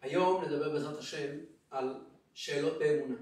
היום 0.00 0.44
נדבר 0.44 0.68
בעזרת 0.72 0.98
השם 0.98 1.36
על 1.70 1.94
שאלות 2.34 2.78
באמונה. 2.78 3.16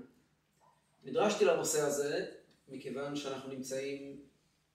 נדרשתי 1.04 1.44
לנושא 1.44 1.80
הזה 1.80 2.26
מכיוון 2.68 3.16
שאנחנו 3.16 3.52
נמצאים 3.52 4.20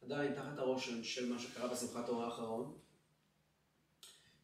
עדיין 0.02 0.36
תחת 0.36 0.58
הרושם 0.58 1.04
של 1.04 1.34
מה 1.34 1.40
שקרה 1.40 1.68
בשמחת 1.68 2.06
תורה 2.06 2.26
האחרון, 2.26 2.78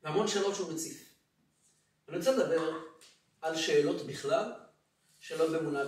והמון 0.04 0.28
שאלות 0.28 0.56
שהוא 0.56 0.74
מציף. 0.74 1.16
אני 2.10 2.18
רוצה 2.18 2.32
לדבר 2.32 2.80
על 3.42 3.58
שאלות 3.58 4.06
בכלל, 4.06 4.52
שאלות 5.20 5.52
באמונה 5.52 5.84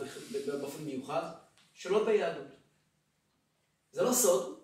באופן 0.48 0.84
מיוחד, 0.84 1.32
שאלות 1.74 2.06
ביהדות. 2.06 2.48
זה 3.92 4.02
לא 4.02 4.14
סוד 4.14 4.60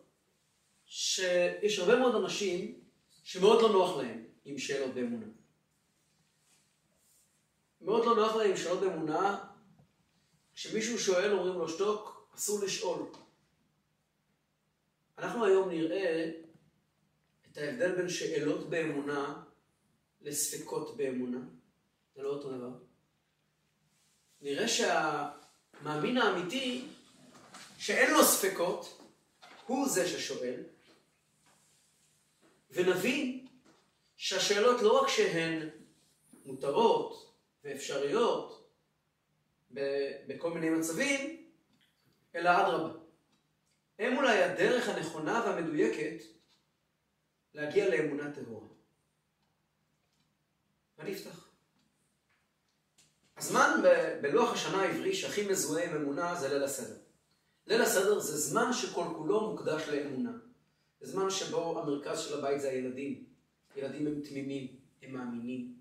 שיש 0.85 1.79
הרבה 1.79 1.99
מאוד 1.99 2.15
אנשים 2.15 2.79
שמאוד 3.23 3.61
לא 3.61 3.69
נוח 3.69 3.97
להם 3.97 4.27
עם 4.45 4.57
שאלות 4.57 4.93
באמונה. 4.93 5.25
מאוד 7.87 8.05
לא 8.05 8.15
נוח 8.15 8.35
להם 8.35 8.49
עם 8.49 8.57
שאלות 8.57 8.79
באמונה, 8.79 9.45
כשמישהו 10.53 10.99
שואל 10.99 11.31
אומרים 11.31 11.53
לו 11.53 11.69
שתוק, 11.69 12.31
אסור 12.35 12.63
לשאול. 12.63 12.99
אנחנו 15.17 15.45
היום 15.45 15.69
נראה 15.69 16.31
את 17.51 17.57
ההבדל 17.57 17.95
בין 17.95 18.09
שאלות 18.09 18.69
באמונה 18.69 19.43
לספקות 20.21 20.97
באמונה. 20.97 21.37
זה 22.15 22.21
לא 22.21 22.29
אותו 22.29 22.51
דבר. 22.51 22.71
נראה 24.41 24.67
שהמאמין 24.67 26.17
האמיתי, 26.17 26.87
שאין 27.77 28.13
לו 28.13 28.23
ספקות, 28.23 29.01
הוא 29.65 29.89
זה 29.89 30.07
ששואל, 30.07 30.63
ונבין 32.71 33.47
שהשאלות 34.17 34.81
לא 34.81 35.01
רק 35.01 35.09
שהן 35.09 35.69
מותרות 36.45 37.26
ואפשריות 37.67 38.69
בכל 40.27 40.53
מיני 40.53 40.69
מצבים, 40.69 41.45
אלא 42.35 42.49
אדרבה. 42.49 42.99
הם 43.99 44.17
אולי 44.17 44.43
הדרך 44.43 44.89
הנכונה 44.89 45.43
והמדויקת 45.45 46.23
להגיע 47.53 47.89
לאמונה 47.89 48.31
טהורה. 48.31 48.67
ואני 50.97 51.13
אפתח. 51.13 51.47
הזמן 53.37 53.81
בלוח 54.21 54.53
השנה 54.53 54.81
העברי 54.81 55.15
שהכי 55.15 55.47
מזוהה 55.47 55.85
עם 55.85 55.95
אמונה 55.95 56.35
זה 56.35 56.49
ליל 56.49 56.63
הסדר. 56.63 56.97
ליל 57.67 57.81
הסדר 57.81 58.19
זה 58.19 58.37
זמן 58.37 58.73
שכל 58.73 59.05
כולו 59.17 59.51
מוקדש 59.51 59.87
לאמונה. 59.87 60.31
זה 61.01 61.11
זמן 61.11 61.29
שבו 61.29 61.79
המרכז 61.79 62.19
של 62.19 62.39
הבית 62.39 62.61
זה 62.61 62.69
הילדים. 62.69 63.25
ילדים 63.75 64.07
הם 64.07 64.21
תמימים, 64.21 64.75
הם 65.01 65.13
מאמינים. 65.13 65.77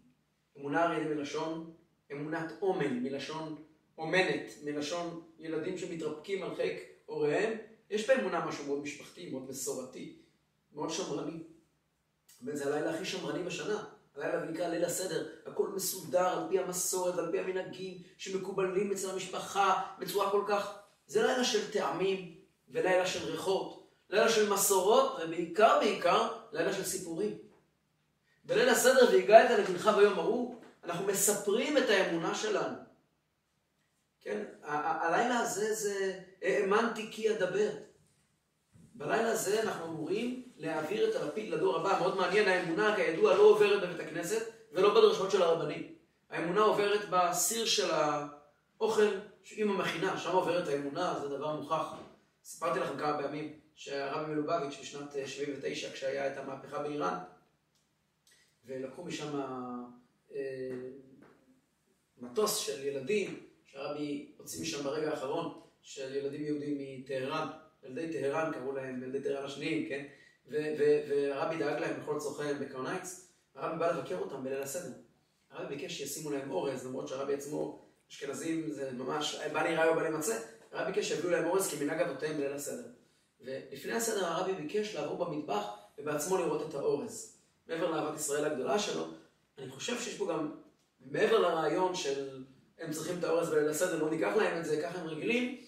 אמונה 0.58 0.84
הרי 0.84 1.04
מלשון 1.04 1.75
אמונת 2.12 2.52
אומן, 2.62 3.02
מלשון 3.02 3.64
אומנת, 3.98 4.50
מלשון 4.64 5.22
ילדים 5.38 5.78
שמתרפקים 5.78 6.42
על 6.42 6.54
חיק 6.54 6.82
הוריהם. 7.06 7.52
יש 7.90 8.10
באמונה 8.10 8.46
משהו 8.46 8.66
מאוד 8.66 8.82
משפחתי, 8.82 9.30
מאוד 9.30 9.50
מסורתי, 9.50 10.16
מאוד 10.74 10.90
שמרני. 10.90 11.42
וזה 12.42 12.66
הלילה 12.74 12.94
הכי 12.94 13.04
שמרני 13.04 13.42
בשנה. 13.42 13.84
הלילה 14.16 14.44
נקרא 14.44 14.68
ליל 14.68 14.84
הסדר, 14.84 15.28
הכל 15.46 15.68
מסודר 15.68 16.26
על 16.26 16.48
פי 16.48 16.58
המסורת 16.58 17.14
ועל 17.14 17.30
פי 17.30 17.38
המנהגים 17.38 18.02
שמקובלים 18.16 18.92
אצל 18.92 19.10
המשפחה 19.10 19.82
בצורה 19.98 20.30
כל 20.30 20.44
כך... 20.48 20.78
זה 21.06 21.22
לילה 21.22 21.44
של 21.44 21.72
טעמים 21.72 22.34
ולילה 22.68 23.06
של 23.06 23.30
ריחות, 23.30 23.86
לילה 24.10 24.28
של 24.28 24.52
מסורות 24.52 25.18
ובעיקר 25.24 25.78
בעיקר 25.80 26.28
לילה 26.52 26.72
של 26.72 26.84
סיפורים. 26.84 27.38
בליל 28.44 28.68
הסדר 28.68 29.08
והגעת 29.12 29.58
לבנך 29.58 29.90
ביום 29.96 30.18
ההוא, 30.18 30.60
אנחנו 30.86 31.06
מספרים 31.06 31.78
את 31.78 31.90
האמונה 31.90 32.34
שלנו. 32.34 32.76
כן, 34.20 34.44
הלילה 34.62 35.38
הזה 35.38 35.74
זה 35.74 36.20
האמנתי 36.42 37.08
כי 37.12 37.30
אדבר. 37.30 37.70
בלילה 38.94 39.28
הזה 39.28 39.62
אנחנו 39.62 39.86
אמורים 39.86 40.48
להעביר 40.56 41.10
את 41.10 41.16
הלפיד 41.16 41.50
לדור 41.50 41.76
הבא. 41.76 41.98
מאוד 42.00 42.16
מעניין, 42.16 42.48
האמונה 42.48 42.96
כידוע 42.96 43.34
לא 43.34 43.42
עוברת 43.42 43.82
בבית 43.82 44.06
הכנסת 44.06 44.52
ולא 44.72 44.90
בדרשות 44.90 45.30
של 45.30 45.42
הרבנים. 45.42 45.94
האמונה 46.30 46.60
עוברת 46.60 47.00
בסיר 47.10 47.66
של 47.66 47.90
האוכל 47.90 49.08
עם 49.50 49.70
המכינה, 49.70 50.18
שם 50.18 50.32
עוברת 50.32 50.68
האמונה, 50.68 51.18
זה 51.20 51.28
דבר 51.28 51.56
מוכח. 51.56 51.94
סיפרתי 52.44 52.80
לכם 52.80 52.98
כמה 52.98 53.22
פעמים 53.22 53.60
שהרבי 53.74 54.32
מלובביץ' 54.32 54.78
בשנת 54.80 55.12
79, 55.26 55.92
כשהיה 55.92 56.32
את 56.32 56.38
המהפכה 56.38 56.78
באיראן, 56.78 57.18
ולקחו 58.64 59.04
משם 59.04 59.40
אה, 59.40 59.46
מטוס 62.18 62.56
של 62.56 62.84
ילדים, 62.84 63.46
שהרבי 63.64 64.32
הוציא 64.36 64.62
משם 64.62 64.84
ברגע 64.84 65.10
האחרון, 65.10 65.60
של 65.82 66.14
ילדים 66.16 66.44
יהודים 66.44 67.00
מטהרן, 67.00 67.48
ילדי 67.84 68.12
טהרן 68.12 68.52
קראו 68.52 68.72
להם, 68.72 69.02
ילדי 69.02 69.22
טהרן 69.22 69.44
השניים, 69.44 69.88
כן? 69.88 70.06
והרבי 70.48 71.58
דאג 71.58 71.80
להם 71.80 72.00
בכל 72.00 72.18
צורכיהם 72.18 72.58
בקרנייץ, 72.58 73.30
הרבי 73.54 73.78
בא 73.78 73.90
לבקר 73.90 74.18
אותם 74.18 74.44
בליל 74.44 74.62
הסדר. 74.62 74.92
הרבי 75.50 75.76
ביקש 75.76 75.98
שישימו 75.98 76.30
להם 76.30 76.50
אורז, 76.50 76.86
למרות 76.86 77.08
שהרבי 77.08 77.34
עצמו, 77.34 77.86
אשכנזים 78.10 78.70
זה 78.70 78.92
ממש, 78.92 79.40
בל 79.52 79.66
יראה 79.66 79.92
ובא 79.92 80.08
למצא, 80.08 80.38
הרבי 80.72 80.92
ביקש 80.92 81.08
שיביאו 81.08 81.30
להם 81.30 81.46
אורז 81.46 81.70
כמנהג 81.70 82.00
אבותיהם 82.00 82.36
בליל 82.36 82.52
הסדר. 82.52 82.88
ולפני 83.40 83.92
הסדר 83.92 84.24
הרבי 84.24 84.52
ביקש 84.52 84.94
לעבור 84.94 85.24
במטבח 85.24 85.66
ובעצמו 85.98 86.36
לראות 86.36 86.68
את 86.68 86.74
האורז. 86.74 87.36
מעבר 87.68 87.90
לאהבת 87.90 88.18
ישראל 88.18 88.44
הגדולה 88.44 88.78
שלו, 88.78 89.06
אני 89.58 89.70
חושב 89.70 90.00
שיש 90.00 90.14
פה 90.16 90.32
גם, 90.32 90.50
מעבר 91.00 91.38
לרעיון 91.38 91.94
של 91.94 92.44
הם 92.78 92.92
צריכים 92.92 93.18
את 93.18 93.24
האורז 93.24 93.50
בליל 93.50 93.68
הסדר, 93.68 94.02
לא 94.02 94.10
ניקח 94.10 94.36
להם 94.36 94.60
את 94.60 94.64
זה, 94.64 94.82
ככה 94.82 94.98
הם 94.98 95.06
רגילים, 95.06 95.60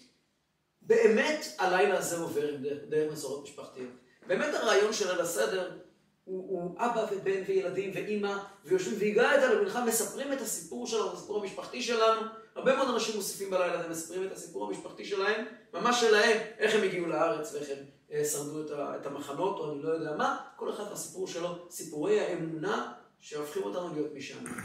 באמת 0.83 1.47
הלילה 1.59 1.99
הזה 1.99 2.17
עובר 2.19 2.57
דרך, 2.89 3.13
מסורות 3.13 3.45
משפחתיות. 3.45 3.91
באמת 4.27 4.55
הרעיון 4.55 4.93
של 4.93 5.11
ליל 5.11 5.21
הסדר 5.21 5.79
הוא, 6.25 6.51
הוא 6.51 6.79
אבא 6.79 7.07
ובן 7.13 7.43
וילדים 7.47 7.91
ואימא, 7.95 8.39
ויושבים 8.65 8.95
והגעת 8.99 9.43
למנחה, 9.43 9.85
מספרים 9.85 10.33
את 10.33 10.41
הסיפור 10.41 10.87
שלנו, 10.87 11.09
את 11.09 11.13
הסיפור 11.13 11.41
המשפחתי 11.41 11.83
שלנו. 11.83 12.21
הרבה 12.55 12.77
מאוד 12.77 12.89
אנשים 12.89 13.17
מוסיפים 13.17 13.51
בלילה 13.51 13.81
הזה, 13.81 13.89
מספרים 13.89 14.27
את 14.27 14.33
הסיפור 14.33 14.67
המשפחתי 14.67 15.05
שלהם, 15.05 15.45
ממש 15.75 16.01
שלהם, 16.01 16.39
איך 16.59 16.75
הם 16.75 16.83
הגיעו 16.83 17.07
לארץ 17.07 17.55
ואיך 17.55 17.69
הם 17.71 17.85
אה, 18.13 18.25
שרדו 18.25 18.63
את, 18.63 18.71
את 19.01 19.07
המחנות, 19.07 19.59
או 19.59 19.73
אני 19.73 19.83
לא 19.83 19.89
יודע 19.89 20.17
מה, 20.17 20.37
כל 20.57 20.71
אחד 20.71 20.85
מהסיפור 20.91 21.27
שלו, 21.27 21.71
סיפורי 21.71 22.21
האמונה 22.21 22.93
שהופכים 23.21 23.63
אותנו 23.63 23.95
להיות 23.95 24.13
מי 24.13 24.23
שאנחנו. 24.23 24.63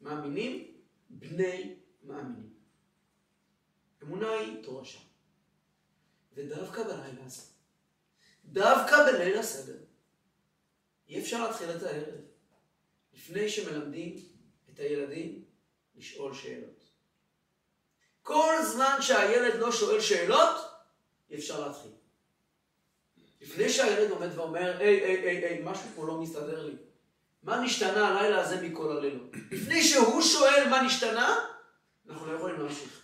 מאמינים, 0.00 0.74
בני 1.10 1.76
מאמינים. 2.02 2.54
אמונה 4.02 4.32
היא 4.32 4.62
תורשה. 4.62 4.98
ודווקא 6.34 6.82
בלילה 6.82 7.24
הזה, 7.24 7.42
דווקא 8.44 8.96
בליל 9.06 9.38
הסדר, 9.38 9.78
אי 11.08 11.20
אפשר 11.20 11.46
להתחיל 11.46 11.70
את 11.70 11.82
הערב 11.82 12.20
לפני 13.12 13.48
שמלמדים 13.48 14.16
את 14.70 14.78
הילדים 14.78 15.44
לשאול 15.96 16.34
שאלות. 16.34 16.84
כל 18.22 18.54
זמן 18.72 18.98
שהילד 19.00 19.54
לא 19.54 19.72
שואל 19.72 20.00
שאלות, 20.00 20.56
אי 21.30 21.36
אפשר 21.36 21.68
להתחיל. 21.68 21.90
לפני 23.40 23.68
שהילד 23.68 24.10
עומד 24.10 24.28
ואומר, 24.34 24.78
היי, 24.78 25.04
היי, 25.04 25.44
היי, 25.44 25.62
משהו 25.64 25.90
פה 25.94 26.06
לא 26.06 26.20
מסתדר 26.20 26.66
לי. 26.66 26.76
מה 27.42 27.60
נשתנה 27.60 28.08
הלילה 28.08 28.40
הזה 28.40 28.60
מכל 28.62 28.96
הלילות? 28.96 29.30
לפני 29.50 29.82
שהוא 29.82 30.22
שואל 30.22 30.68
מה 30.70 30.82
נשתנה, 30.82 31.36
אנחנו 32.10 32.32
לא 32.32 32.36
יכולים 32.36 32.60
להמשיך. 32.60 33.02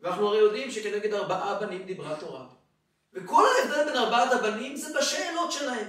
ואנחנו 0.00 0.28
הרי 0.28 0.38
יודעים 0.38 0.70
שכנגד 0.70 1.14
ארבעה 1.14 1.54
בנים 1.54 1.82
דיברה 1.82 2.16
תורה. 2.20 2.44
וכל 3.12 3.44
ההבדל 3.46 3.84
בין 3.84 3.96
ארבעת 3.96 4.32
הבנים 4.32 4.76
זה 4.76 4.98
בשאלות 4.98 5.52
שלהם. 5.52 5.86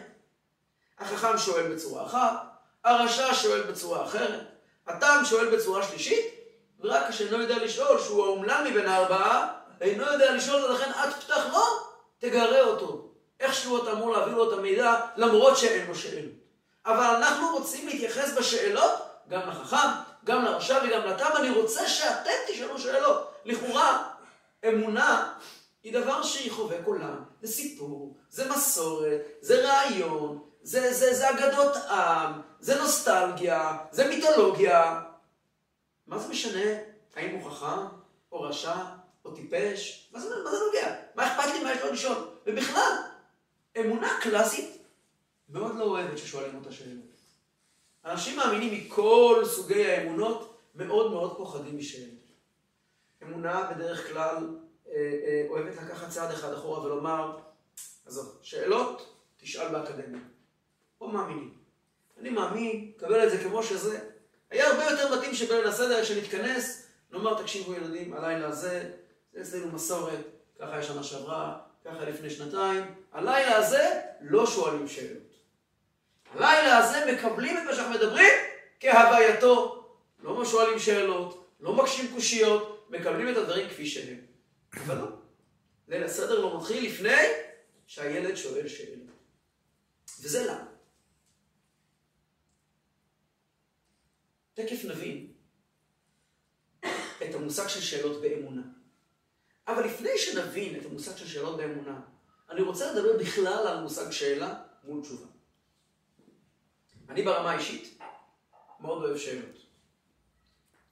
החכם 1.00 1.38
שואל 1.38 1.74
בצורה 1.76 2.06
אחת, 2.06 2.44
הרשע 2.84 3.34
שואל 3.34 3.62
בצורה 3.62 4.06
אחרת, 4.06 4.44
התם 4.88 5.22
שואל 5.26 5.56
בצורה 5.56 5.84
שלישית, 5.84 6.26
ורק 6.80 7.04
השאינו 7.10 7.42
יודע 7.42 7.64
לשאול, 7.64 8.00
שהוא 8.00 8.26
האומלל 8.26 8.68
מבין 8.70 8.88
הארבעה, 8.88 9.54
אינו 9.82 10.04
יודע 10.04 10.34
לשאול, 10.34 10.64
ולכן 10.64 10.92
את 10.92 11.24
פתח 11.24 11.46
לו, 11.52 11.62
תגרה 12.20 12.62
אותו. 12.62 13.12
איכשהו 13.40 13.84
אתה 13.84 13.92
אמור 13.92 14.12
להביא 14.12 14.34
לו 14.34 14.54
את 14.54 14.58
המידע, 14.58 14.96
למרות 15.18 15.58
שאין 15.58 15.88
לו 15.88 15.96
שאלות. 15.96 16.47
אבל 16.88 17.16
אנחנו 17.16 17.58
רוצים 17.58 17.88
להתייחס 17.88 18.38
בשאלות, 18.38 18.92
גם 19.30 19.50
לחכם, 19.50 19.88
גם 20.26 20.46
לרשע 20.46 20.80
וגם 20.84 21.02
לתם, 21.02 21.30
אני 21.36 21.50
רוצה 21.50 21.88
שאתם 21.88 22.32
תשאלו 22.48 22.80
שאלות. 22.80 23.34
לכאורה, 23.46 24.14
אמונה 24.68 25.34
היא 25.84 25.94
דבר 25.94 26.24
שהיא 26.24 26.52
חובק 26.52 26.80
עולם. 26.86 27.24
זה 27.42 27.48
סיפור, 27.48 28.18
זה 28.30 28.50
מסורת, 28.50 29.22
זה 29.42 29.66
רעיון, 29.66 30.40
זה, 30.62 30.94
זה, 30.94 31.14
זה 31.14 31.30
אגדות 31.30 31.76
עם, 31.76 32.42
זה 32.60 32.82
נוסטלגיה, 32.82 33.78
זה 33.92 34.08
מיתולוגיה. 34.08 35.02
מה 36.08 36.20
זה 36.20 36.28
משנה 36.28 36.72
האם 37.16 37.36
הוא 37.36 37.52
חכם, 37.52 37.86
או 38.32 38.42
רשע, 38.42 38.76
או 39.26 39.32
טיפש? 39.32 40.10
מה 40.12 40.20
זה, 40.20 40.30
מה 40.44 40.52
זה 40.52 40.58
נוגע? 40.66 40.96
מה 41.16 41.28
אכפת 41.28 41.54
לי 41.54 41.64
מה 41.64 41.74
יש 41.74 41.82
לו 41.82 41.92
לשאול? 41.92 42.18
ובכלל, 42.46 42.92
אמונה 43.80 44.20
קלאסית 44.22 44.77
מאוד 45.50 45.76
לא 45.76 45.84
אוהבת 45.84 46.18
ששואלים 46.18 46.56
אותה 46.56 46.72
שאלות. 46.72 47.18
אנשים 48.06 48.38
מאמינים 48.38 48.74
מכל 48.74 49.44
סוגי 49.46 49.86
האמונות 49.86 50.58
מאוד 50.76 51.12
מאוד 51.12 51.38
פוחדים 51.38 51.78
משאלות. 51.78 52.28
אמונה 53.24 53.72
בדרך 53.72 54.08
כלל 54.08 54.36
אה, 54.88 54.94
אה, 54.94 55.46
אוהבת 55.50 55.76
לקחת 55.76 56.10
צעד 56.10 56.32
אחד 56.32 56.54
אחורה 56.54 56.86
ולומר, 56.86 57.38
עזוב, 58.06 58.38
שאלות, 58.42 59.16
תשאל 59.38 59.68
באקדמיה. 59.68 60.22
או 61.02 61.08
מאמינים. 61.08 61.54
אני 62.20 62.30
מאמין, 62.30 62.92
קבל 62.98 63.28
את 63.28 63.32
זה 63.32 63.44
כמו 63.44 63.64
שזה. 63.64 64.00
היה 64.50 64.68
הרבה 64.68 64.84
יותר 64.84 65.18
מתאים 65.18 65.36
שבליל 65.36 65.68
הסדר, 65.68 66.02
כשנתכנס, 66.04 66.88
נאמר, 67.12 67.42
תקשיבו 67.42 67.74
ילדים, 67.74 68.14
הלילה 68.14 68.48
הזה, 68.48 68.92
זה 69.34 69.42
אצלנו 69.42 69.72
מסורת, 69.72 70.20
ככה 70.60 70.72
היה 70.72 70.84
שנה 70.84 71.04
שעברה, 71.04 71.60
ככה 71.86 72.06
לפני 72.06 72.30
שנתיים. 72.30 72.96
הלילה 73.12 73.58
הזה 73.58 74.02
לא 74.22 74.46
שואלים 74.46 74.88
שאלות. 74.88 75.27
הלילה 76.34 76.78
הזה 76.78 77.14
מקבלים 77.14 77.58
את 77.58 77.64
מה 77.64 77.76
שאנחנו 77.76 77.94
מדברים 77.94 78.34
כהווייתו. 78.80 79.74
לא 80.20 80.46
שואלים 80.46 80.80
שאלות, 80.80 81.52
לא 81.60 81.74
מקשים 81.74 82.12
קושיות, 82.14 82.88
מקבלים 82.90 83.30
את 83.30 83.38
הדברים 83.38 83.70
כפי 83.70 83.86
שהם. 83.86 84.26
אבל 84.74 84.98
לא. 84.98 85.08
ליל 85.88 86.04
הסדר 86.04 86.40
לא 86.40 86.58
מתחיל 86.58 86.86
לפני 86.86 87.24
שהילד 87.88 88.36
שואל 88.36 88.68
שאלות. 88.68 89.08
וזה 90.22 90.46
למה. 90.46 90.66
תכף 94.54 94.86
נבין 94.86 95.34
את 97.24 97.36
המושג 97.36 97.68
של 97.68 97.82
שאלות 97.82 98.22
באמונה. 98.22 98.62
אבל 99.68 99.86
לפני 99.86 100.18
שנבין 100.18 100.80
את 100.80 100.86
המושג 100.86 101.18
של 101.18 101.28
שאלות 101.28 101.58
באמונה, 101.58 102.02
אני 102.50 102.62
רוצה 102.62 102.94
לדבר 102.94 103.18
בכלל 103.18 103.68
על 103.68 103.82
מושג 103.82 104.12
שאלה 104.12 104.64
מול 104.84 105.02
תשובה. 105.02 105.37
אני 107.10 107.24
ברמה 107.24 107.52
האישית 107.52 108.00
מאוד 108.80 109.04
אוהב 109.04 109.18
שאלות. 109.18 109.66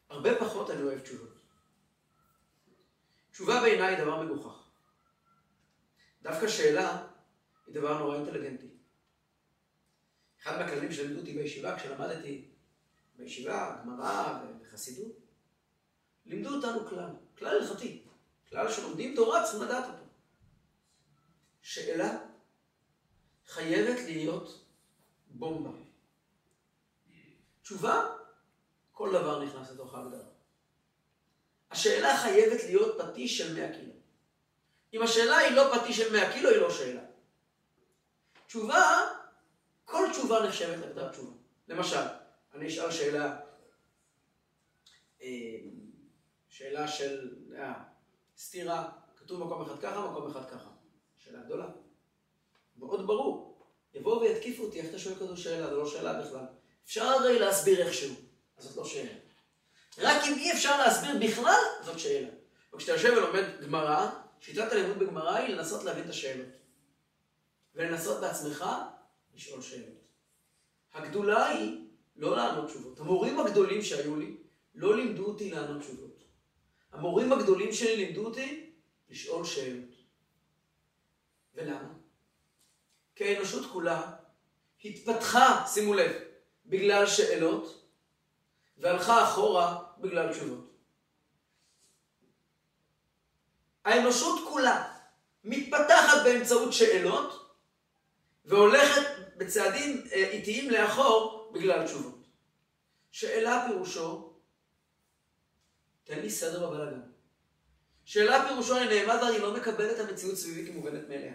הרבה 0.09 0.29
פחות 0.39 0.69
אני 0.69 0.81
אוהב 0.81 0.99
תשובות. 0.99 1.35
תשובה 3.31 3.61
בעיניי 3.61 3.95
היא 3.95 4.03
דבר 4.03 4.23
מגוחך. 4.23 4.67
דווקא 6.21 6.47
שאלה 6.47 7.07
היא 7.67 7.75
דבר 7.75 7.97
נורא 7.97 8.15
אינטליגנטי. 8.15 8.67
אחד 10.41 10.57
מהכללים 10.59 10.91
שלימדו 10.91 11.19
אותי 11.19 11.33
בישיבה, 11.33 11.77
כשלמדתי 11.77 12.45
בישיבה, 13.15 13.81
גמרא 13.81 14.39
וחסידות, 14.61 15.11
לימדו 16.25 16.55
אותנו 16.55 16.87
כלל, 16.89 17.09
כלל 17.37 17.61
הלכתי, 17.61 18.03
כלל 18.49 18.71
שלומדים 18.71 19.15
תורה 19.15 19.43
צריכים 19.43 19.61
לדעת 19.61 19.85
אותו. 19.85 20.03
שאלה 21.61 22.17
חייבת 23.47 23.99
להיות 24.05 24.65
בומבה. 25.27 25.84
תשובה, 27.65 28.05
כל 28.91 29.11
דבר 29.11 29.43
נכנס 29.43 29.71
לתוך 29.71 29.95
ההגדרה. 29.95 30.29
השאלה 31.71 32.17
חייבת 32.17 32.63
להיות 32.63 33.01
פטיש 33.01 33.37
של 33.37 33.53
100 33.53 33.73
קילו. 33.73 33.93
אם 34.93 35.01
השאלה 35.01 35.37
היא 35.37 35.55
לא 35.55 35.63
פטיש 35.75 35.97
של 35.97 36.11
100 36.11 36.33
קילו, 36.33 36.49
היא 36.49 36.57
לא 36.57 36.71
שאלה. 36.71 37.01
תשובה, 38.47 39.07
כל 39.85 40.07
תשובה 40.11 40.47
נחשבת 40.47 40.79
להגדרת 40.79 41.11
תשובה. 41.11 41.31
למשל, 41.67 42.05
אני 42.53 42.67
אשאל 42.67 42.91
שאלה, 42.91 43.37
אה, 45.21 45.27
שאלה 46.49 46.87
של 46.87 47.35
אה, 47.57 47.73
סתירה, 48.37 48.89
כתוב 49.17 49.43
מקום 49.43 49.61
אחד 49.61 49.79
ככה, 49.79 50.11
מקום 50.11 50.31
אחד 50.31 50.49
ככה. 50.49 50.69
שאלה 51.17 51.39
גדולה. 51.43 51.67
מאוד 52.77 53.07
ברור. 53.07 53.65
יבואו 53.93 54.21
ויתקיפו 54.21 54.63
אותי, 54.63 54.81
איך 54.81 54.89
אתה 54.89 54.99
שואל 54.99 55.15
כזו 55.15 55.37
שאלה? 55.37 55.69
זו 55.69 55.77
לא 55.77 55.89
שאלה 55.89 56.21
בכלל. 56.21 56.45
אפשר 56.85 57.03
הרי 57.03 57.39
להסביר 57.39 57.87
איכשהו, 57.87 58.15
אז 58.57 58.63
זאת 58.63 58.77
לא 58.77 58.85
שאלה. 58.85 59.13
רק 59.97 60.23
אם 60.27 60.33
אי 60.33 60.53
אפשר 60.53 60.77
להסביר 60.77 61.15
בכלל, 61.21 61.61
זאת 61.85 61.99
שאלה. 61.99 62.29
וכשאתה 62.73 62.91
יושב 62.91 63.13
ולומד 63.17 63.43
גמרא, 63.61 64.09
שיטת 64.39 64.71
הלימוד 64.71 64.99
בגמרא 64.99 65.35
היא 65.35 65.55
לנסות 65.55 65.83
להבין 65.83 66.03
את 66.03 66.09
השאלות. 66.09 66.47
ולנסות 67.75 68.21
בעצמך 68.21 68.65
לשאול 69.35 69.61
שאלות. 69.61 70.05
הגדולה 70.93 71.47
היא 71.47 71.87
לא 72.15 72.35
לענות 72.35 72.69
תשובות. 72.69 72.99
המורים 72.99 73.39
הגדולים 73.39 73.81
שהיו 73.81 74.15
לי 74.15 74.37
לא 74.75 74.95
לימדו 74.95 75.25
אותי 75.25 75.51
לענות 75.51 75.81
תשובות. 75.81 76.23
המורים 76.91 77.33
הגדולים 77.33 77.73
שלי 77.73 77.95
לימדו 77.95 78.25
אותי 78.25 78.71
לשאול 79.09 79.45
שאלות. 79.45 79.95
ולמה? 81.53 81.93
כי 83.15 83.23
האנושות 83.23 83.71
כולה 83.71 84.11
התפתחה, 84.85 85.65
שימו 85.67 85.93
לב, 85.93 86.11
בגלל 86.65 87.07
שאלות, 87.07 87.89
והלכה 88.77 89.23
אחורה 89.23 89.83
בגלל 89.97 90.33
תשובות. 90.33 90.71
האנושות 93.85 94.39
כולה 94.49 94.93
מתפתחת 95.43 96.23
באמצעות 96.23 96.73
שאלות, 96.73 97.57
והולכת 98.45 99.01
בצעדים 99.37 100.03
אה, 100.11 100.29
איטיים 100.29 100.69
לאחור 100.69 101.51
בגלל 101.53 101.85
תשובות. 101.85 102.21
שאלה 103.11 103.65
פירושו, 103.67 104.33
תן 106.03 106.19
לי 106.19 106.29
סדר 106.29 106.67
בבלאגן. 106.69 107.01
שאלה 108.05 108.47
פירושו 108.47 108.77
אני 108.77 108.85
נעמד 108.85 109.23
ואני 109.23 109.39
לא 109.39 109.53
מקבל 109.53 109.91
את 109.91 109.99
המציאות 109.99 110.35
סביבי 110.35 110.71
כמובנת 110.71 111.09
מאליה. 111.09 111.33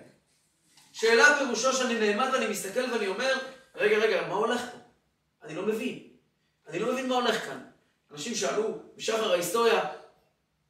שאלה 0.93 1.39
פירושו 1.39 1.73
שאני 1.73 1.95
נעמד 1.95 2.29
ואני 2.33 2.49
מסתכל 2.49 2.93
ואני 2.93 3.07
אומר, 3.07 3.39
רגע, 3.75 3.99
רגע, 3.99 4.29
מה 4.29 4.35
הולך 4.35 4.61
פה? 4.61 4.79
אני 5.51 5.59
לא 5.59 5.67
מבין. 5.67 6.09
אני 6.69 6.79
לא 6.79 6.93
מבין 6.93 7.09
מה 7.09 7.15
הולך 7.15 7.45
כאן. 7.45 7.65
אנשים 8.11 8.35
שאלו 8.35 8.79
בשחר 8.97 9.33
ההיסטוריה, 9.33 9.93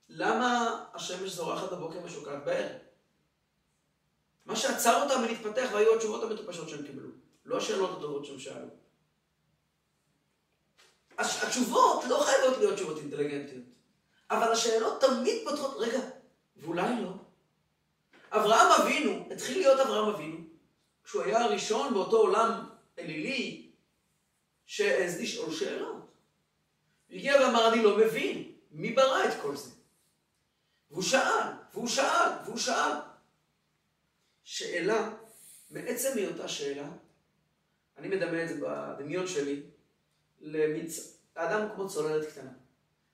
למה 0.09 0.85
השמש 0.95 1.31
זורחת 1.31 1.73
בבוקר 1.73 1.99
ושוקעת 2.05 2.45
בערב? 2.45 2.79
מה 4.47 4.57
שעצר 4.57 5.03
אותם 5.03 5.21
מלהתפתח 5.21 5.69
והיו 5.73 5.95
התשובות 5.95 6.23
המטופשות 6.23 6.69
שהם 6.69 6.87
קיבלו, 6.87 7.09
לא 7.45 7.57
השאלות 7.57 7.99
הטובות 7.99 8.25
שהם 8.25 8.39
שאלו. 8.39 8.67
התשובות 11.19 12.05
לא 12.09 12.25
חייבות 12.27 12.59
להיות 12.59 12.75
תשובות 12.75 12.99
אינטליגנטיות, 12.99 13.65
אבל 14.31 14.53
השאלות 14.53 15.01
תמיד 15.01 15.49
פותחות, 15.49 15.75
רגע, 15.79 16.01
ואולי 16.57 17.03
לא. 17.03 17.11
אברהם 18.33 18.83
אבינו, 18.83 19.29
התחיל 19.33 19.59
להיות 19.59 19.81
אברהם 19.81 20.09
אבינו, 20.15 20.39
כשהוא 21.05 21.23
היה 21.23 21.45
הראשון 21.45 21.95
באותו 21.95 22.17
עולם 22.17 22.69
אלילי 22.99 23.70
שהעז 24.71 25.21
לשאול 25.21 25.55
שאלות. 25.55 25.97
הגיע 27.11 27.35
ואמר, 27.41 27.73
אני 27.73 27.83
לא 27.83 27.99
מבין, 27.99 28.53
מי 28.71 28.93
ברא 28.93 29.25
את 29.25 29.43
כל 29.43 29.57
זה? 29.57 29.71
והוא 30.91 31.03
שאל, 31.03 31.53
והוא 31.73 31.89
שאל, 31.89 32.29
והוא 32.45 32.57
שאל. 32.57 32.93
שאלה, 34.45 35.13
מעצם 35.71 36.09
היותה 36.15 36.49
שאלה, 36.49 36.89
אני 37.99 38.09
מדמה 38.09 38.43
את 38.43 38.49
זה 38.49 38.61
בדמיון 38.61 39.27
שלי, 39.27 39.63
למצ... 40.41 41.17
לאדם 41.37 41.69
כמו 41.75 41.89
צוללת 41.89 42.29
קטנה, 42.29 42.53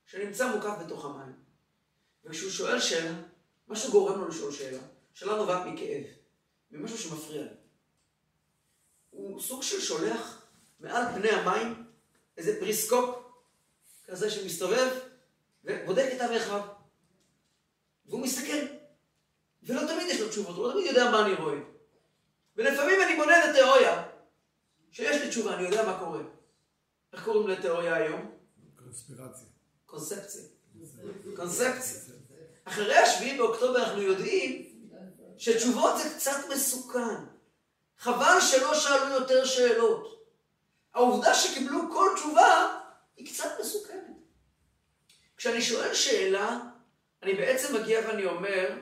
שנמצא 0.07 0.57
מוקף 0.57 0.85
בתוך 0.85 1.05
המים. 1.05 1.33
וכשהוא 2.25 2.51
שואל 2.51 2.81
שאלה, 2.81 3.15
משהו 3.69 3.93
גורם 3.93 4.21
לו 4.21 4.29
לשאול 4.29 4.53
שאלה, 4.53 4.83
שאלה 5.15 5.37
נובעת 5.37 5.67
מכאב, 5.67 6.05
ממשהו 6.71 6.99
שמפריע 6.99 7.43
לו. 7.43 7.57
הוא 9.11 9.41
סוג 9.41 9.63
של 9.63 9.81
שולח 9.81 10.36
מעל 10.81 11.05
פני 11.15 11.31
המים 11.31 11.87
איזה 12.37 12.61
פריסקופ 12.61 13.17
כזה 14.05 14.31
שמסתובב 14.31 14.89
ובודק 15.65 16.11
את 16.17 16.21
המרחב. 16.21 16.61
והוא 18.07 18.21
מסתכל. 18.21 18.67
ולא 19.63 19.81
תמיד 19.87 20.07
יש 20.09 20.21
לו 20.21 20.29
תשובות, 20.29 20.57
הוא 20.57 20.67
לא 20.67 20.73
תמיד 20.73 20.87
יודע 20.87 21.11
מה 21.11 21.27
אני 21.27 21.35
רואה. 21.35 21.59
ולפעמים 22.57 23.03
אני 23.03 23.17
בונה 23.17 23.47
לתיאוריה, 23.47 24.05
שיש 24.91 25.23
לי 25.23 25.29
תשובה, 25.29 25.55
אני 25.55 25.63
יודע 25.63 25.87
מה 25.87 25.99
קורה. 25.99 26.21
איך 27.13 27.25
קוראים 27.25 27.49
לתיאוריה 27.49 27.95
היום? 27.95 28.37
קונספירציה. 28.77 29.47
קונספציה. 29.87 30.43
קונספציה. 31.37 32.15
אחרי 32.65 32.97
השביעי 32.97 33.39
באוקטובר 33.39 33.85
אנחנו 33.85 34.03
יודעים 34.03 34.81
שתשובות 35.39 35.99
זה 36.03 36.15
קצת 36.17 36.37
מסוכן. 36.53 37.25
חבל 37.99 38.41
שלא 38.41 38.75
שאלו 38.75 39.15
יותר 39.15 39.45
שאלות. 39.45 40.16
העובדה 40.97 41.35
שקיבלו 41.35 41.81
כל 41.93 42.11
תשובה 42.15 42.79
היא 43.17 43.33
קצת 43.33 43.49
מסוכנת. 43.61 44.17
כשאני 45.37 45.63
שואל 45.63 45.95
שאלה, 45.95 46.61
אני 47.23 47.35
בעצם 47.35 47.77
מגיע 47.77 48.01
ואני 48.09 48.25
אומר, 48.25 48.79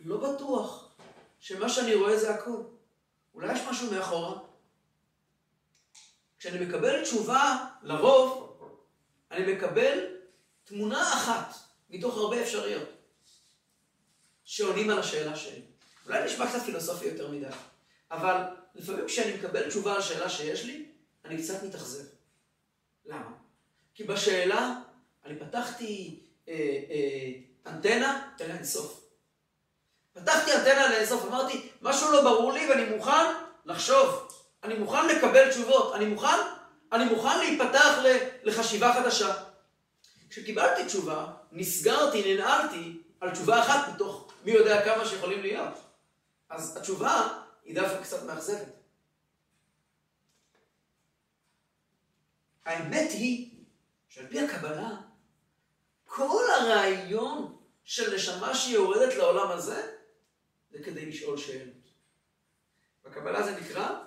לא 0.00 0.16
בטוח 0.16 0.88
שמה 1.40 1.68
שאני 1.68 1.94
רואה 1.94 2.18
זה 2.18 2.34
הכל. 2.34 2.62
אולי 3.34 3.52
יש 3.52 3.60
משהו 3.70 3.92
מאחורה? 3.92 4.38
כשאני 6.38 6.66
מקבל 6.66 7.02
תשובה, 7.04 7.66
לרוב, 7.82 8.58
אני 9.30 9.52
מקבל 9.52 10.16
תמונה 10.64 11.12
אחת 11.14 11.54
מתוך 11.90 12.16
הרבה 12.16 12.42
אפשריות 12.42 12.88
שעונים 14.44 14.90
על 14.90 14.98
השאלה 14.98 15.36
שלי. 15.36 15.62
אולי 16.06 16.24
נשמע 16.24 16.46
קצת 16.48 16.62
פילוסופי 16.62 17.06
יותר 17.06 17.30
מדי, 17.30 17.46
אבל 18.10 18.42
לפעמים 18.74 19.06
כשאני 19.06 19.34
מקבל 19.34 19.68
תשובה 19.68 19.94
על 19.94 20.02
שאלה 20.02 20.30
שיש 20.30 20.64
לי, 20.64 20.89
אני 21.24 21.42
קצת 21.42 21.62
מתאכזב. 21.62 22.04
למה? 23.06 23.30
כי 23.94 24.04
בשאלה, 24.04 24.74
אני 25.24 25.38
פתחתי 25.38 26.20
אה, 26.48 26.54
אה, 26.90 27.30
אנטנה 27.66 28.28
אל 28.40 28.50
אינסוף. 28.50 29.00
פתחתי 30.12 30.52
אנטנה 30.54 30.86
אל 30.86 30.92
אינסוף, 30.92 31.24
אמרתי, 31.24 31.68
משהו 31.82 32.12
לא 32.12 32.22
ברור 32.22 32.52
לי 32.52 32.70
ואני 32.70 32.96
מוכן 32.96 33.34
לחשוב. 33.64 34.28
אני 34.64 34.74
מוכן 34.74 35.08
לקבל 35.08 35.50
תשובות. 35.50 35.94
אני 35.94 36.04
מוכן, 36.04 36.38
אני 36.92 37.04
מוכן 37.04 37.38
להיפתח 37.38 37.98
לחשיבה 38.42 38.94
חדשה. 38.94 39.34
כשקיבלתי 40.30 40.84
תשובה, 40.84 41.26
נסגרתי, 41.52 42.34
ננעלתי 42.34 43.02
על 43.20 43.30
תשובה 43.30 43.60
אחת 43.60 43.94
מתוך 43.94 44.32
מי 44.44 44.52
יודע 44.52 44.84
כמה 44.84 45.04
שיכולים 45.04 45.42
להיות. 45.42 45.74
אז 46.50 46.76
התשובה 46.76 47.28
היא 47.64 47.74
דווקא 47.74 48.02
קצת 48.02 48.22
מאכזבת. 48.22 48.79
האמת 52.64 53.10
היא 53.10 53.64
שעל 54.08 54.26
פי 54.26 54.40
הקבלה, 54.40 54.96
כל 56.04 56.44
הרעיון 56.56 57.56
של 57.84 58.14
נשמה 58.14 58.54
שהיא 58.54 58.74
יורדת 58.74 59.14
לעולם 59.14 59.50
הזה, 59.50 59.96
זה 60.70 60.78
כדי 60.84 61.06
לשאול 61.06 61.36
שאלות. 61.38 61.90
בקבלה 63.04 63.42
זה 63.42 63.60
נקרא 63.60 64.04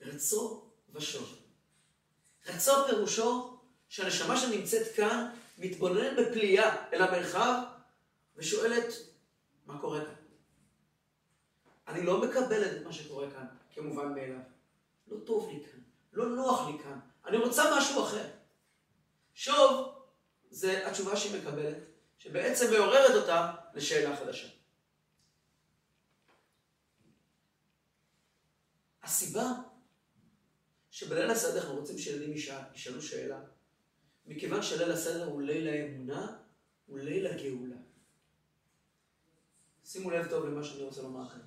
רצו 0.00 0.70
ושוב. 0.92 1.38
רצו 2.46 2.72
פירושו 2.88 3.58
שהנשמה 3.88 4.36
שנמצאת 4.36 4.94
כאן 4.96 5.30
מתבוננת 5.58 6.18
בפליאה 6.18 6.92
אל 6.92 7.02
המרחב 7.02 7.62
ושואלת, 8.36 8.92
מה 9.66 9.80
קורה 9.80 10.04
כאן? 10.04 10.14
אני 11.88 12.06
לא 12.06 12.20
מקבלת 12.20 12.76
את 12.76 12.86
מה 12.86 12.92
שקורה 12.92 13.30
כאן 13.30 13.46
כמובן 13.74 14.14
מאליו. 14.14 14.40
לא 15.08 15.16
טוב 15.26 15.48
לי 15.48 15.64
כאן, 15.64 15.80
לא 16.12 16.28
נוח 16.28 16.68
לי 16.68 16.78
כאן, 16.82 16.98
אני 17.26 17.36
רוצה 17.36 17.62
משהו 17.78 18.02
אחר. 18.02 18.30
שוב, 19.34 19.94
זה 20.50 20.88
התשובה 20.88 21.16
שהיא 21.16 21.40
מקבלת, 21.40 21.78
שבעצם 22.18 22.72
מעוררת 22.72 23.14
אותה 23.14 23.54
לשאלה 23.74 24.16
חדשה. 24.16 24.48
הסיבה 29.02 29.46
שבליל 30.90 31.30
הסדר 31.30 31.60
אנחנו 31.60 31.80
רוצים 31.80 31.98
שילדים 31.98 32.34
ישאלו 32.74 33.02
שאלה, 33.02 33.40
מכיוון 34.26 34.62
שליל 34.62 34.92
הסדר 34.92 35.24
הוא 35.24 35.42
ליל 35.42 35.68
האמונה, 35.68 36.38
הוא 36.86 36.98
ליל 36.98 37.26
הגאולה. 37.26 37.76
שימו 39.84 40.10
לב 40.10 40.30
טוב 40.30 40.44
למה 40.44 40.64
שאני 40.64 40.82
רוצה 40.82 41.02
לומר 41.02 41.22
לכם. 41.22 41.38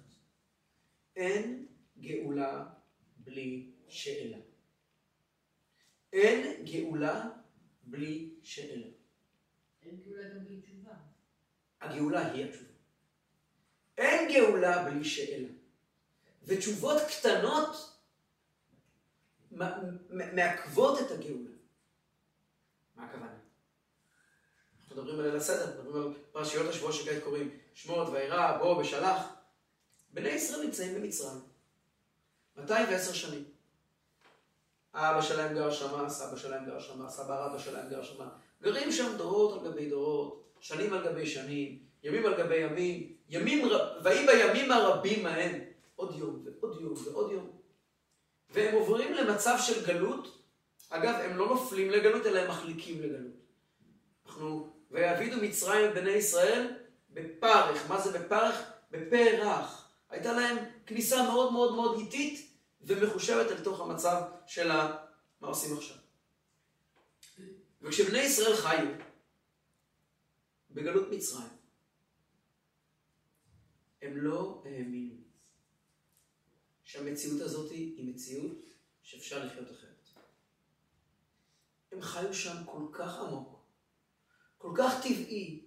אין 1.16 1.68
גאולה 2.00 2.70
בלי 3.18 3.72
שאלה. 3.88 4.38
אין 6.14 6.66
גאולה 6.66 7.30
בלי 7.84 8.30
שאלה. 8.44 8.88
אין 9.82 10.02
גאולה 10.06 10.30
גם 10.30 10.46
בלי 10.46 10.62
תשובה. 10.62 10.94
הגאולה 11.82 12.32
היא 12.32 12.46
התשובה. 12.46 12.72
אין 13.98 14.34
גאולה 14.34 14.84
בלי 14.84 15.04
שאלה. 15.04 15.48
ותשובות 16.44 17.02
קטנות 17.08 18.00
מעכבות 20.12 21.00
את 21.02 21.12
הגאולה. 21.12 21.52
מה 22.96 23.06
הכוונה? 23.06 23.38
אנחנו 24.80 24.96
מדברים 24.96 25.20
על 25.20 25.26
ליל 25.26 25.36
הסדר, 25.36 25.82
מדברים 25.82 26.04
על 26.08 26.14
פרשיות 26.32 26.70
השבוע 26.70 26.94
שכעת 26.94 27.24
קוראים 27.24 27.60
שמות, 27.74 28.08
וירא, 28.10 28.58
בוא, 28.58 28.82
בשלח. 28.84 29.28
בני 30.14 30.30
ישראל 30.30 30.66
נמצאים 30.66 30.96
במצרים. 30.96 31.42
210 32.58 33.14
שנים. 33.14 33.44
האבא 34.94 35.22
שלהם 35.22 35.54
גר 35.54 35.72
שמה, 35.72 36.06
הסבא 36.06 36.38
שלהם 36.38 36.66
גר 36.66 36.80
שמה, 36.80 37.10
סבא 37.10 37.46
רבא 37.46 37.60
שלהם 37.60 37.90
גר 37.90 38.04
שמה. 38.04 38.30
גרים 38.62 38.92
שם 38.92 39.18
דורות 39.18 39.54
על 39.54 39.72
גבי 39.72 39.90
דורות, 39.90 40.44
שנים 40.60 40.94
על 40.94 41.04
גבי 41.06 41.26
שנים, 41.26 41.80
ימים 42.04 42.26
על 42.26 42.38
גבי 42.38 42.58
ימים, 42.58 43.14
ימים, 43.30 43.68
ויהי 44.04 44.26
בימים 44.26 44.72
הרבים 44.72 45.26
ההם, 45.26 45.60
עוד 45.96 46.16
יום 46.16 46.46
ועוד 46.46 46.82
יום 46.82 46.94
ועוד 47.06 47.32
יום. 47.32 47.52
והם 48.50 48.76
עוברים 48.76 49.14
למצב 49.14 49.56
של 49.60 49.86
גלות. 49.86 50.42
אגב, 50.90 51.14
הם 51.24 51.38
לא 51.38 51.48
נופלים 51.48 51.90
לגלות, 51.90 52.26
אלא 52.26 52.40
הם 52.40 52.50
מחליקים 52.50 53.02
לגלות. 53.02 53.34
אנחנו, 54.26 54.70
ויעבידו 54.92 55.38
מצרים 55.42 55.90
את 55.90 55.96
בני 55.96 56.12
ישראל 56.12 56.68
בפרך. 57.10 57.90
מה 57.90 58.02
זה 58.02 58.20
בפרך? 58.20 58.64
בפרח. 58.92 59.92
הייתה 60.10 60.34
להם 60.34 60.58
כניסה 60.86 61.24
מאוד 61.24 61.54
מאוד 61.54 61.76
מאוד 61.76 62.00
איטית 62.00 62.51
ומחושבת 62.84 63.52
אל 63.52 63.64
תוך 63.64 63.80
המצב 63.80 64.22
של 64.48 64.72
ה... 64.72 65.06
מה 65.42 65.48
עושים 65.48 65.78
עכשיו. 65.78 65.98
וכשבני 67.82 68.20
ישראל 68.20 68.56
חיו 68.56 68.88
בגלות 70.72 71.08
מצרים, 71.12 71.50
הם 74.02 74.18
לא 74.18 74.64
האמינו 74.66 75.16
שהמציאות 76.84 77.42
הזאת 77.42 77.72
היא 77.72 78.14
מציאות 78.14 78.74
שאפשר 79.04 79.46
לחיות 79.46 79.72
אחרת. 79.72 80.10
הם 81.92 82.02
חיו 82.02 82.34
שם 82.34 82.64
כל 82.66 82.88
כך 82.94 83.20
עמוק, 83.20 83.60
כל 84.58 84.74
כך 84.78 84.94
טבעי, 85.04 85.66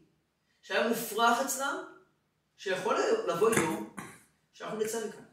שהיה 0.62 0.88
מופרך 0.88 1.38
אצלם, 1.46 1.84
שיכול 2.56 2.96
לבוא 3.28 3.50
יום 3.50 3.96
שאנחנו 4.52 4.78
נצא 4.78 5.08
מכאן. 5.08 5.24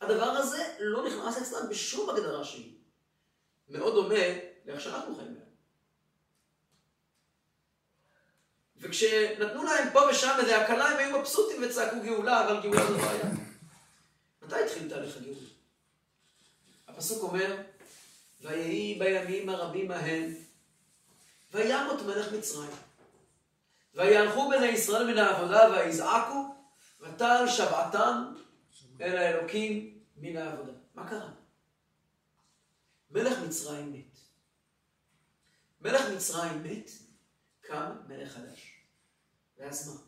הדבר 0.00 0.24
הזה 0.24 0.74
לא 0.80 1.06
נכנס 1.06 1.38
אצלם 1.42 1.68
בשום 1.68 2.10
הגדרה 2.10 2.44
שהיא. 2.44 2.74
מאוד 3.68 3.94
דומה 3.94 4.24
לאיך 4.66 4.80
שאנחנו 4.80 5.16
חיים 5.16 5.28
היום. 5.28 5.48
וכשנתנו 8.76 9.64
להם 9.64 9.88
פה 9.92 10.00
ושם 10.10 10.36
איזה 10.38 10.62
הקלה, 10.62 10.84
הם 10.84 10.96
היו 10.96 11.18
מבסוטים 11.18 11.62
וצעקו 11.62 11.96
גאולה, 12.04 12.44
אבל 12.44 12.60
גאולה 12.62 12.86
זו 12.86 12.98
בעיה. 12.98 13.24
מתי 14.42 14.64
התחיל 14.64 14.88
תהליך 14.88 15.16
הגאולה? 15.16 15.40
הפסוק 16.88 17.22
אומר, 17.22 17.56
ויהי 18.40 18.98
בימים 18.98 19.48
הרבים 19.48 19.90
ההם, 19.90 20.34
וימות 21.52 22.02
מלך 22.02 22.32
מצרים. 22.32 22.70
ויהלכו 23.94 24.48
בני 24.48 24.66
ישראל 24.66 25.06
מן 25.06 25.18
העבודה 25.18 25.70
ויזעקו, 25.70 26.54
ותעל 27.00 27.48
שבעתם 27.48 28.34
אל 29.00 29.16
האלוקים 29.16 29.98
מן 30.16 30.36
העבודה. 30.36 30.72
מה 30.94 31.10
קרה? 31.10 31.34
מלך 33.10 33.38
מצרים 33.46 33.92
מת. 33.92 34.18
מלך 35.80 36.02
מצרים 36.16 36.62
מת, 36.62 36.90
קם 37.60 37.92
מלך 38.08 38.32
חדש. 38.32 38.82
ואז 39.58 39.88
מה? 39.88 40.00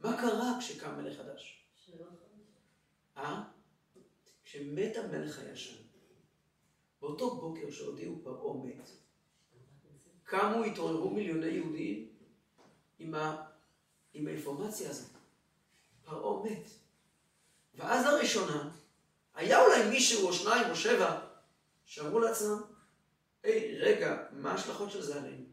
מה 0.00 0.16
קרה 0.20 0.58
כשקם 0.60 0.96
מלך 0.96 1.16
חדש? 1.18 1.66
אה? 3.16 3.42
כשמת 4.44 4.96
המלך 4.96 5.38
הישן, 5.38 5.82
באותו 7.00 7.40
בוקר 7.40 7.70
שהודיעו 7.70 8.20
פרעה 8.22 8.66
מת, 8.66 8.88
קמו, 10.24 10.64
התעוררו 10.64 11.10
מיליוני 11.10 11.46
יהודים 11.46 12.08
עם, 12.98 13.14
ה... 13.14 13.46
עם 14.12 14.26
האינפורמציה 14.26 14.90
הזאת. 14.90 15.10
פרעה 16.04 16.44
מת. 16.44 16.81
ואז 17.74 18.06
לראשונה, 18.06 18.68
היה 19.34 19.62
אולי 19.62 19.88
מישהו 19.88 20.28
או 20.28 20.32
שניים 20.32 20.70
או 20.70 20.76
שבע 20.76 21.20
שאמרו 21.84 22.18
לעצמם, 22.18 22.62
היי, 23.42 23.78
רגע, 23.78 24.16
מה 24.32 24.50
ההשלכות 24.50 24.90
של 24.90 25.02
זה 25.02 25.18
עלינו? 25.18 25.44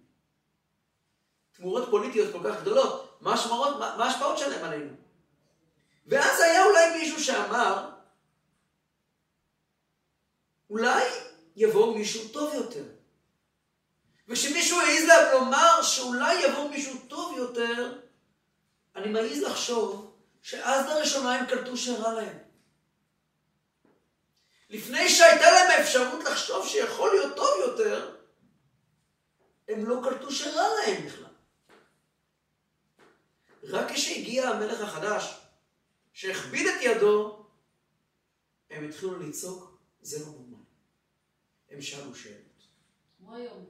תמורות 1.52 1.90
פוליטיות 1.90 2.32
כל 2.32 2.40
כך 2.44 2.62
גדולות, 2.62 3.18
מה 3.22 3.36
ההשפעות 4.00 4.38
שלהם 4.38 4.66
עלינו? 4.66 4.94
ואז 6.06 6.40
היה 6.40 6.66
אולי 6.66 7.00
מישהו 7.00 7.24
שאמר, 7.24 7.90
אולי 10.70 11.04
יבוא 11.56 11.98
מישהו 11.98 12.28
טוב 12.28 12.54
יותר. 12.54 12.84
וכשמישהו 14.28 14.80
העז 14.80 15.10
לומר 15.34 15.82
שאולי 15.82 16.44
יבוא 16.44 16.70
מישהו 16.70 17.00
טוב 17.08 17.38
יותר, 17.38 18.00
אני 18.96 19.10
מעז 19.10 19.42
לחשוב 19.42 20.09
שאז 20.42 20.86
לראשונה 20.86 21.36
הם 21.36 21.46
קלטו 21.46 21.78
שרע 21.78 22.14
להם. 22.14 22.38
לפני 24.70 25.10
שהייתה 25.10 25.52
להם 25.52 25.72
האפשרות 25.72 26.24
לחשוב 26.24 26.68
שיכול 26.68 27.12
להיות 27.12 27.36
טוב 27.36 27.50
יותר, 27.60 28.16
הם 29.68 29.86
לא 29.86 30.02
קלטו 30.04 30.32
שרע 30.32 30.68
להם 30.68 31.06
בכלל. 31.06 31.30
רק 33.64 33.92
כשהגיע 33.92 34.50
המלך 34.50 34.82
החדש, 34.82 35.40
שהכביד 36.14 36.68
את 36.68 36.82
ידו, 36.82 37.46
הם 38.70 38.90
התחילו 38.90 39.20
לצעוק, 39.20 39.80
זה 40.02 40.20
לא 40.20 40.26
נורמלי. 40.26 40.64
הם 41.70 41.82
שאלו 41.82 42.16
שאלות. 42.16 42.68
כמו 43.18 43.36
היום. 43.36 43.66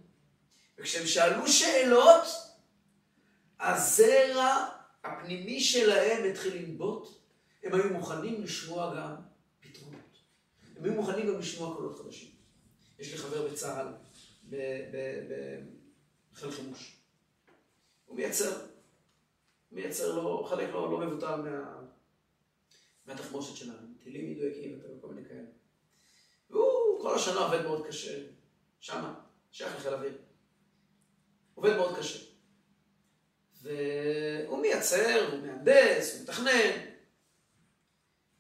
וכשהם 0.77 1.07
שאלו 1.07 1.47
שאלות, 1.47 2.23
הזרע 3.59 4.78
הפנימי 5.03 5.61
שלהם 5.61 6.29
התחיל 6.29 6.55
לנבוט, 6.55 7.07
הם 7.63 7.73
היו 7.73 7.93
מוכנים 7.93 8.41
לשמוע 8.43 8.95
גם 8.95 9.15
פתרונות. 9.59 10.17
הם 10.75 10.83
היו 10.83 10.93
מוכנים 10.93 11.27
גם 11.27 11.39
לשמוע 11.39 11.75
קולות 11.75 11.99
חדשים. 11.99 12.29
יש 12.99 13.11
לי 13.11 13.17
חבר 13.17 13.47
בצה"ל, 13.47 13.87
בחיל 16.33 16.51
חימוש. 16.51 16.97
הוא 18.05 18.15
מייצר, 18.15 18.65
מייצר 19.71 20.15
לו, 20.15 20.43
חלק 20.43 20.69
לא, 20.69 20.91
לא 20.91 21.07
מבוטל 21.07 21.35
מה, 21.41 21.81
מהתחמושת 23.05 23.55
שלנו, 23.55 23.87
טילים 24.03 24.31
מדויקים 24.31 24.79
וכל 24.83 25.07
מיני 25.07 25.27
כאלה. 25.27 25.47
והוא 26.49 27.01
כל 27.01 27.15
השנה 27.15 27.39
עובד 27.39 27.63
מאוד 27.63 27.87
קשה, 27.87 28.23
שמה, 28.79 29.19
שייך 29.51 29.75
לחיל 29.75 29.93
אוויר. 29.93 30.17
עובד 31.53 31.75
מאוד 31.75 31.97
קשה. 31.97 32.19
והוא 33.61 34.61
מייצר, 34.61 35.29
הוא 35.31 35.39
מהנדס, 35.39 36.13
הוא 36.13 36.23
מתכנן. 36.23 36.89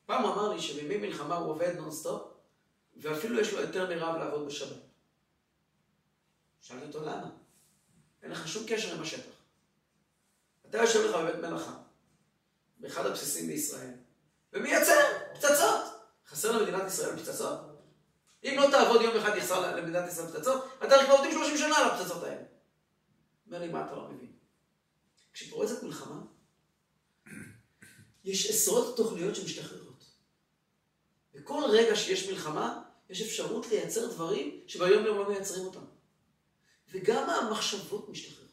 פעם 0.05 0.23
הוא 0.23 0.33
אמר 0.33 0.53
לי 0.53 0.61
שבימי 0.61 0.97
מלחמה 0.97 1.35
הוא 1.35 1.51
עובד 1.51 1.75
נונסטופ, 1.75 2.21
ואפילו 2.97 3.39
יש 3.39 3.53
לו 3.53 3.61
היתר 3.61 3.89
מרב 3.89 4.15
לעבוד 4.15 4.47
בשבת. 4.47 4.77
שאלתי 6.61 6.85
אותו 6.85 7.01
למה? 7.01 7.29
אין 8.23 8.31
לך 8.31 8.47
שום 8.47 8.63
קשר 8.67 8.95
עם 8.95 9.01
השטח. 9.01 9.33
אתה 10.69 10.77
יושב 10.77 10.99
לך 10.99 11.15
בבית 11.15 11.35
מלאכה, 11.35 11.77
באחד 12.79 13.05
הבסיסים 13.05 13.47
בישראל, 13.47 13.93
ומייצר 14.53 14.99
פצצות. 15.33 15.85
חסר 16.27 16.51
למדינת 16.51 16.87
ישראל 16.87 17.17
פצצות? 17.17 17.59
אם 18.43 18.55
לא 18.57 18.71
תעבוד 18.71 19.01
יום 19.01 19.17
אחד 19.17 19.37
יחסר 19.37 19.75
למדינת 19.75 20.09
ישראל 20.09 20.27
פצצות, 20.27 20.65
אתה 20.83 20.95
כבר 21.05 21.13
עובדים 21.13 21.31
30 21.31 21.57
שנה 21.57 21.77
על 21.77 21.89
הפצצות 21.89 22.23
האלה. 22.23 22.43
אומר 23.47 23.59
לי, 23.59 23.67
מה 23.67 23.85
אתה 23.85 23.95
לא 23.95 24.07
מבין? 24.09 24.38
כשפורצת 25.33 25.83
מלחמה, 25.83 26.21
יש 28.23 28.49
עשרות 28.49 28.97
תוכניות 28.97 29.35
שמשתחררות. 29.35 30.03
בכל 31.33 31.63
רגע 31.69 31.95
שיש 31.95 32.29
מלחמה, 32.29 32.81
יש 33.09 33.21
אפשרות 33.21 33.67
לייצר 33.67 34.05
דברים 34.05 34.61
שביום 34.67 35.05
יום 35.05 35.17
לא 35.17 35.29
מייצרים 35.29 35.65
אותם. 35.65 35.85
וגם 36.91 37.29
המחשבות 37.29 38.09
משתחררות. 38.09 38.49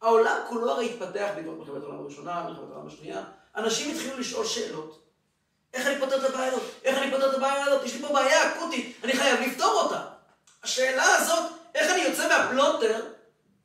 העולם 0.00 0.40
כולו 0.48 0.70
הרי 0.70 0.90
התפתח 0.90 1.32
בעקבות 1.36 1.58
מלחמת 1.58 1.82
העולם 1.82 1.98
הראשונה, 1.98 2.44
מלחמת 2.48 2.70
העולם 2.70 2.86
השנייה. 2.86 3.24
אנשים 3.56 3.94
התחילו 3.94 4.18
לשאול 4.18 4.46
שאלות. 4.46 5.06
איך 5.74 5.86
אני 5.86 6.00
פותר 6.00 6.26
את 6.26 6.30
הבעיה 6.30 6.52
הזאת? 6.52 6.62
איך 6.84 6.98
אני 6.98 7.10
פותר 7.10 7.30
את 7.30 7.34
הבעיה 7.34 7.64
הזאת? 7.64 7.84
יש 7.84 7.94
לי 7.94 8.02
פה 8.02 8.12
בעיה 8.12 8.52
אקוטית, 8.54 8.96
אני 9.04 9.12
חייב 9.12 9.40
לפתור 9.40 9.82
אותה. 9.82 10.08
השאלה 10.62 11.04
הזאת, 11.16 11.52
איך 11.74 11.90
אני 11.92 12.02
יוצא 12.02 12.28
מהפלונטר, 12.28 13.12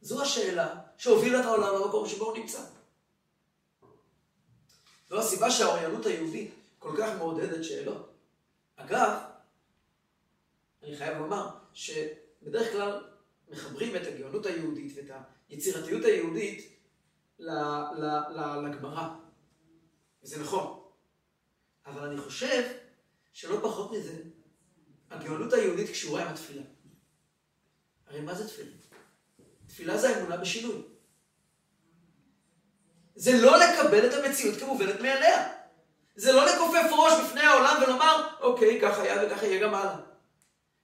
זו 0.02 0.22
השאלה 0.22 0.85
שהובילה 0.98 1.40
את 1.40 1.46
העולם 1.46 1.82
למקום 1.82 2.08
שבו 2.10 2.26
הוא 2.26 2.38
נמצא. 2.38 2.62
זו 5.10 5.20
הסיבה 5.20 5.52
שהאוריינות 5.52 6.06
היהודית 6.06 6.54
כל 6.80 6.96
כך 6.98 7.18
מעודדת 7.18 7.64
שאלות. 7.64 8.12
אגב, 8.76 9.20
אני 10.84 10.98
חייב 10.98 11.18
לומר 11.18 11.50
שבדרך 11.74 12.72
כלל 12.72 13.04
מחברים 13.50 13.96
את 13.96 14.02
הגאונות 14.08 14.46
היהודית 14.46 14.94
ואת 14.96 15.16
היצירתיות 15.50 16.06
היהודית 16.06 16.80
לגמרא. 17.40 19.16
וזה 20.24 20.42
נכון. 20.42 20.82
אבל 21.86 22.10
אני 22.10 22.22
חושב 22.22 22.72
שלא 23.34 23.60
פחות 23.62 23.92
מזה, 23.92 24.24
הגאונות 25.10 25.54
היהודית 25.54 25.90
קשורה 25.90 26.22
עם 26.22 26.28
התפילה. 26.28 26.64
הרי 28.08 28.22
מה 28.22 28.36
זה 28.36 28.48
תפילה? 28.48 28.72
תפילה 29.76 29.98
זה 29.98 30.10
האמונה 30.10 30.38
בשינוי. 30.38 30.82
זה 33.16 33.32
לא 33.42 33.58
לקבל 33.58 34.06
את 34.08 34.14
המציאות 34.14 34.60
כמובנת 34.60 35.02
מאליה. 35.02 35.54
זה 36.16 36.32
לא 36.32 36.46
לכופף 36.46 36.92
ראש 36.92 37.14
בפני 37.22 37.42
העולם 37.42 37.84
ולומר, 37.84 38.28
אוקיי, 38.42 38.82
ככה 38.82 39.02
היה 39.02 39.26
וככה 39.26 39.46
יהיה 39.46 39.64
גם 39.64 39.76
הלאה. 39.76 39.96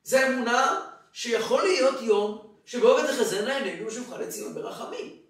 זה 0.04 0.28
אמונה 0.28 0.90
שיכול 1.14 1.64
להיות 1.64 2.02
יום 2.02 2.58
שבו 2.66 2.88
ותחזינה 2.88 3.58
עינינו 3.58 3.88
ושובך 3.88 4.20
לציון 4.20 4.54
ברחמים. 4.54 5.22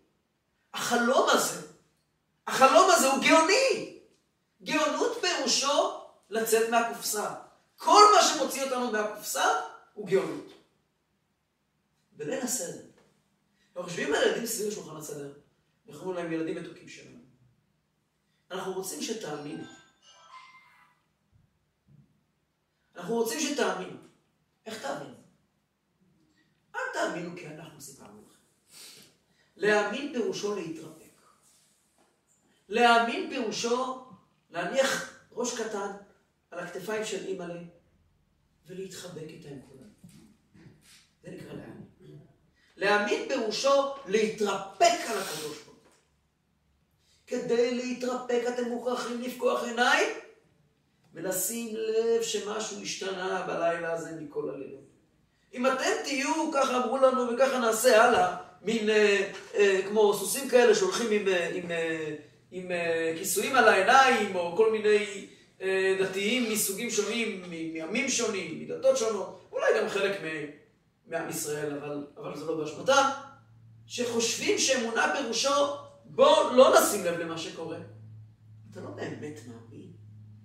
החלום 0.73 1.29
הזה, 1.29 1.67
החלום 2.47 2.89
הזה 2.91 3.07
הוא 3.07 3.23
גאוני. 3.23 3.99
גאונות 4.63 5.17
פירושו 5.21 6.01
לצאת 6.29 6.69
מהקופסה. 6.69 7.33
כל 7.77 8.03
מה 8.15 8.23
שמוציא 8.23 8.63
אותנו 8.63 8.91
מהקופסה 8.91 9.45
הוא 9.93 10.07
גאונות. 10.07 10.53
בליל 12.11 12.41
הסדר. 12.41 12.90
אנחנו 13.75 13.89
חושבים 13.89 14.13
על 14.13 14.21
ילדים 14.27 14.45
סביב 14.45 14.73
שולחן 14.73 14.95
הסדר. 14.95 15.33
אנחנו 15.89 16.01
אומרים 16.01 16.25
להם 16.25 16.33
ילדים 16.33 16.63
מתוקים 16.63 16.89
שלנו. 16.89 17.19
אנחנו 18.51 18.73
רוצים 18.73 19.01
שתאמינו. 19.01 19.63
אנחנו 22.95 23.15
רוצים 23.15 23.39
שתאמינו. 23.39 23.97
איך 24.65 24.81
תאמינו? 24.81 25.15
אל 26.75 26.79
תאמינו 26.93 27.37
כי 27.37 27.47
אנחנו 27.47 27.81
סיפרנו 27.81 28.21
לכם. 28.27 28.41
להאמין 29.55 30.13
פירושו 30.13 30.55
להתרפק. 30.55 31.21
להאמין 32.69 33.29
פירושו 33.29 34.05
להניח 34.49 35.19
ראש 35.31 35.61
קטן 35.61 35.91
על 36.51 36.59
הכתפיים 36.59 37.05
של 37.05 37.25
אימא'לה 37.25 37.61
ולהתחבק 38.65 39.27
איתה 39.27 39.49
עם 39.49 39.61
כולם. 39.61 39.89
זה 41.23 41.31
נקרא 41.31 41.53
להאמין. 41.53 41.80
להאמין 42.81 43.27
פירושו 43.27 43.93
להתרפק 44.07 44.99
על 45.09 45.17
הקדוש 45.17 45.57
ברוך 45.65 45.77
כדי 47.27 47.75
להתרפק 47.75 48.41
אתם 48.47 48.63
מוכרחים 48.63 49.21
לפקוח 49.21 49.63
עיניים 49.63 50.09
ולשים 51.13 51.75
לב 51.75 52.21
שמשהו 52.21 52.81
השתנה 52.81 53.43
בלילה 53.47 53.93
הזה 53.93 54.09
מכל 54.19 54.49
הלילות. 54.49 54.81
אם 55.53 55.67
אתם 55.67 55.91
תהיו, 56.03 56.51
ככה 56.53 56.77
אמרו 56.77 56.97
לנו 56.97 57.33
וככה 57.33 57.59
נעשה 57.59 58.03
הלאה, 58.03 58.35
מין 58.61 58.89
אה, 58.89 59.31
אה, 59.55 59.81
כמו 59.87 60.13
סוסים 60.13 60.49
כאלה 60.49 60.75
שהולכים 60.75 61.11
עם, 61.11 61.27
אה, 61.27 61.49
עם, 61.53 61.71
אה, 61.71 62.15
עם 62.51 62.71
אה, 62.71 63.13
כיסויים 63.17 63.55
על 63.55 63.67
העיניים, 63.67 64.35
או 64.35 64.53
כל 64.57 64.71
מיני 64.71 65.27
אה, 65.61 65.97
דתיים 65.99 66.51
מסוגים 66.51 66.89
שונים, 66.89 67.43
מימים 67.49 68.09
שונים, 68.09 68.59
מדתות 68.59 68.97
שונות, 68.97 69.41
אולי 69.51 69.65
גם 69.79 69.89
חלק 69.89 70.21
מעם 71.11 71.29
ישראל, 71.29 71.77
אבל, 71.77 72.07
אבל 72.17 72.37
זה 72.37 72.45
לא 72.45 72.57
באשמתם, 72.57 73.09
שחושבים 73.85 74.57
שאמונה 74.57 75.13
פירושו, 75.17 75.75
בוא 76.05 76.51
לא 76.51 76.81
נשים 76.81 77.05
לב 77.05 77.19
למה 77.19 77.37
שקורה. 77.37 77.77
אתה 78.71 78.81
לא 78.81 78.89
באמת 78.89 79.39
מאמין, 79.47 79.91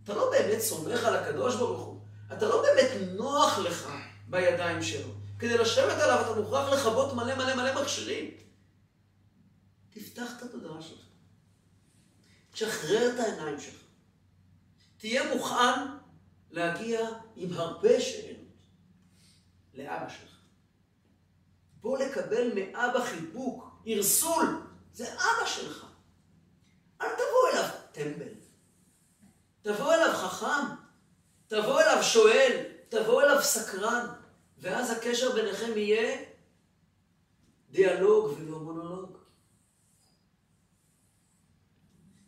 אתה 0.04 0.14
לא 0.14 0.30
באמת 0.30 0.60
סומך 0.60 1.04
על 1.04 1.16
הקדוש 1.16 1.56
ברוך 1.56 1.86
הוא, 1.86 2.00
אתה 2.32 2.48
לא 2.48 2.62
באמת 2.62 2.90
נוח 3.14 3.58
לך 3.58 3.88
בידיים 4.28 4.82
שלו. 4.82 5.08
כדי 5.38 5.58
לשבת 5.58 5.98
עליו 5.98 6.20
אתה 6.20 6.40
מוכרח 6.40 6.72
לכבות 6.72 7.14
מלא 7.14 7.34
מלא 7.34 7.54
מלא 7.54 7.82
מכשירים. 7.82 8.30
תפתח 9.90 10.30
את 10.36 10.42
התודעה 10.42 10.82
שלך. 10.82 11.06
תשחרר 12.50 13.10
את 13.14 13.20
העיניים 13.20 13.60
שלך. 13.60 13.82
תהיה 14.96 15.34
מוכן 15.34 15.80
להגיע 16.50 17.00
עם 17.36 17.52
הרבה 17.52 18.00
שאלות 18.00 18.36
לאבא 19.74 20.08
שלך. 20.08 20.36
לקבל 21.98 22.54
מאבא 22.54 23.04
חיבוק, 23.04 23.80
ערסול, 23.86 24.62
זה 24.92 25.14
אבא 25.14 25.46
שלך. 25.46 25.86
אל 27.00 27.08
תבוא 27.14 27.50
אליו 27.52 27.68
טמבל. 27.92 28.34
תבוא 29.62 29.94
אליו 29.94 30.12
חכם, 30.14 30.74
תבוא 31.46 31.80
אליו 31.80 32.02
שואל, 32.02 32.62
תבוא 32.88 33.22
אליו 33.22 33.42
סקרן, 33.42 34.06
ואז 34.58 34.90
הקשר 34.90 35.34
ביניכם 35.34 35.78
יהיה 35.78 36.24
דיאלוג 37.70 38.34
ולא 38.38 38.58
מונולוג. 38.58 39.18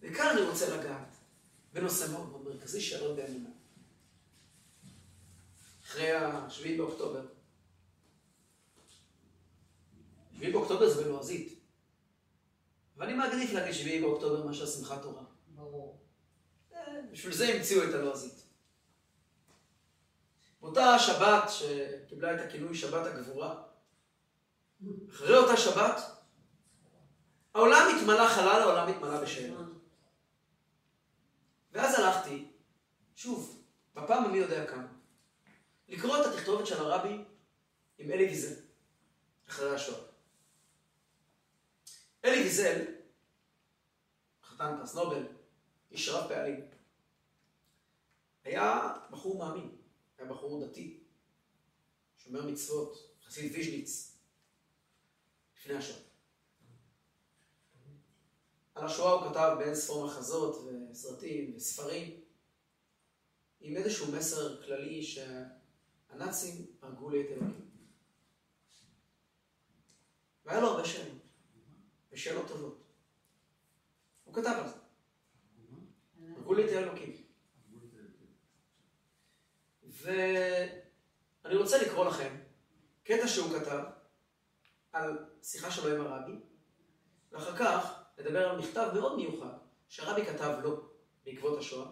וכאן 0.00 0.26
אני 0.26 0.40
רוצה 0.40 0.76
לגעת 0.76 1.16
בנושא 1.72 2.10
מאוד 2.12 2.28
מאוד 2.28 2.44
מרכזי 2.44 2.80
שערב 2.80 3.16
באמונה. 3.16 3.48
אחרי 5.84 6.12
השביעי 6.12 6.76
באוקטובר. 6.76 7.37
שביעי 10.38 10.52
באוקטובר 10.52 10.88
זה 10.88 11.04
בלועזית. 11.04 11.58
ואני 12.96 13.14
מעדיף 13.14 13.52
להגיד 13.52 13.74
שביעי 13.74 14.00
באוקטובר 14.00 14.46
מאשר 14.46 14.66
שמחת 14.66 15.02
תורה. 15.02 15.22
ברור. 15.48 16.00
אה, 16.74 16.80
בשביל 17.12 17.32
זה 17.32 17.48
המציאו 17.48 17.84
את 17.84 17.94
הלועזית. 17.94 18.42
באותה 20.60 20.98
שבת 20.98 21.50
שקיבלה 21.50 22.34
את 22.34 22.40
הכינוי 22.40 22.74
שבת 22.74 23.06
הגבורה, 23.06 23.62
אחרי 25.10 25.36
אותה 25.36 25.56
שבת, 25.56 26.00
העולם 27.54 27.96
התמלא 27.96 28.28
חלל, 28.28 28.62
העולם 28.62 28.88
התמלא 28.88 29.20
בשאלה. 29.20 29.60
ואז 31.72 31.98
הלכתי, 31.98 32.50
שוב, 33.16 33.62
בפעם 33.94 34.24
המי 34.24 34.38
יודע 34.38 34.66
כמה, 34.66 34.86
לקרוא 35.88 36.16
את 36.20 36.26
התכתובת 36.26 36.66
של 36.66 36.80
הרבי 36.80 37.24
עם 37.98 38.10
אלי 38.10 38.24
ויזל, 38.24 38.60
אחרי 39.48 39.74
השואה. 39.74 40.07
אלי 42.24 42.42
ויזל, 42.42 42.84
חתן 44.42 44.76
פרס 44.78 44.94
נובל, 44.94 45.26
איש 45.90 46.08
רב 46.08 46.28
פעלים, 46.28 46.60
היה 48.44 48.94
בחור 49.10 49.38
מאמין, 49.38 49.76
היה 50.18 50.28
בחור 50.28 50.66
דתי, 50.66 51.00
שומר 52.16 52.46
מצוות, 52.46 53.16
חסיד 53.26 53.52
ויז'ניץ, 53.52 54.16
לפני 55.56 55.74
השואה. 55.74 55.98
על 58.74 58.84
השואה 58.84 59.12
הוא 59.12 59.30
כתב 59.30 59.56
באין 59.58 59.74
ספור 59.74 60.06
מחזות 60.06 60.64
וסרטים 60.90 61.56
וספרים, 61.56 62.20
עם 63.60 63.76
איזשהו 63.76 64.12
מסר 64.12 64.62
כללי 64.62 65.02
שהנאצים 65.02 66.66
הרגו 66.82 67.10
לי 67.10 67.20
את 67.20 67.26
אלוהים. 67.30 67.70
והיה 70.44 70.60
לו 70.60 70.68
הרבה 70.68 70.84
שאלות, 70.84 71.27
ושאלות 72.18 72.48
טובות. 72.48 72.82
הוא 74.24 74.34
כתב 74.34 74.54
על 74.58 74.68
זה. 74.68 74.74
הרגו 76.36 76.54
לי 76.54 76.64
את 76.64 76.70
האלוקים. 76.72 77.12
ואני 79.82 81.56
רוצה 81.56 81.82
לקרוא 81.82 82.06
לכם 82.06 82.36
קטע 83.04 83.28
שהוא 83.28 83.58
כתב 83.58 83.84
על 84.92 85.18
שיחה 85.42 85.70
שלו 85.70 85.94
עם 85.94 86.06
הרבי, 86.06 86.32
ואחר 87.32 87.56
כך 87.56 88.00
נדבר 88.18 88.48
על 88.48 88.58
מכתב 88.58 88.90
מאוד 88.94 89.16
מיוחד 89.16 89.58
שהרבי 89.88 90.26
כתב 90.26 90.58
לו 90.62 90.88
בעקבות 91.24 91.58
השואה, 91.58 91.90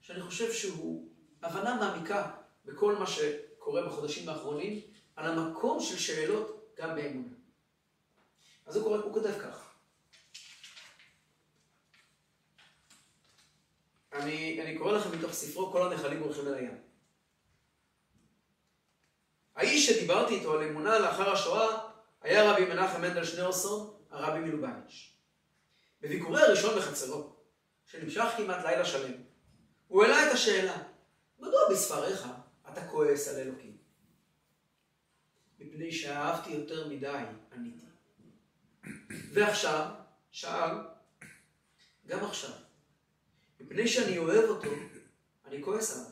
שאני 0.00 0.22
חושב 0.22 0.52
שהוא 0.52 1.12
הבנה 1.42 1.74
מעמיקה 1.74 2.30
בכל 2.64 2.96
מה 2.96 3.06
שקורה 3.06 3.86
בחודשים 3.86 4.28
האחרונים, 4.28 4.80
על 5.16 5.30
המקום 5.30 5.80
של 5.80 5.98
שאלות 5.98 6.74
גם 6.76 6.96
באמונה. 6.96 7.33
אז 8.66 8.76
הוא, 8.76 8.84
קורא, 8.84 8.98
הוא 8.98 9.14
כותב 9.14 9.38
כך: 9.42 9.74
אני, 14.12 14.62
אני 14.62 14.78
קורא 14.78 14.92
לכם 14.92 15.18
מתוך 15.18 15.32
ספרו 15.32 15.72
כל 15.72 15.92
הנחלים 15.92 16.22
הולכים 16.22 16.46
אל 16.46 16.54
הים. 16.54 16.78
האיש 19.56 19.86
שדיברתי 19.86 20.34
איתו 20.34 20.52
על 20.52 20.68
אמונה 20.68 20.98
לאחר 20.98 21.30
השואה 21.30 21.88
היה 22.20 22.52
רבי 22.52 22.64
מנחם 22.64 23.00
מנדל 23.02 23.24
שניאורסון, 23.24 23.96
הרבי 24.10 24.38
מלובניץ'. 24.38 25.14
בביקורי 26.00 26.42
הראשון 26.42 26.78
בחצרו, 26.78 27.32
שנמשך 27.86 28.24
כמעט 28.36 28.64
לילה 28.64 28.84
שלם, 28.84 29.12
הוא 29.88 30.04
העלה 30.04 30.28
את 30.28 30.32
השאלה, 30.32 30.76
מדוע 31.38 31.60
בספריך 31.70 32.28
אתה 32.72 32.88
כועס 32.88 33.28
על 33.28 33.36
אלוקים? 33.36 33.76
מפני 35.58 35.92
שאהבתי 35.92 36.50
יותר 36.50 36.88
מדי, 36.88 37.24
עניתי. 37.52 37.93
ועכשיו, 39.32 39.90
שאל, 40.30 40.76
גם 42.06 42.24
עכשיו, 42.24 42.50
מפני 43.60 43.88
שאני 43.88 44.18
אוהב 44.18 44.50
אותו, 44.50 44.70
אני 45.46 45.62
כועס 45.62 45.96
עליו. 45.96 46.10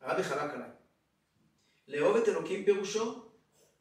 הרבי 0.00 0.22
חלק 0.22 0.54
עליי. 0.54 0.70
לאהוב 1.88 2.16
את 2.16 2.28
אלוקים 2.28 2.64
פירושו, 2.64 3.28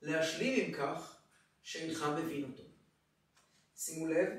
להשלים 0.01 0.65
עם 0.65 0.73
כך 0.73 1.17
שאינך 1.63 2.05
מבין 2.17 2.51
אותו. 2.51 2.63
שימו 3.75 4.07
לב, 4.07 4.29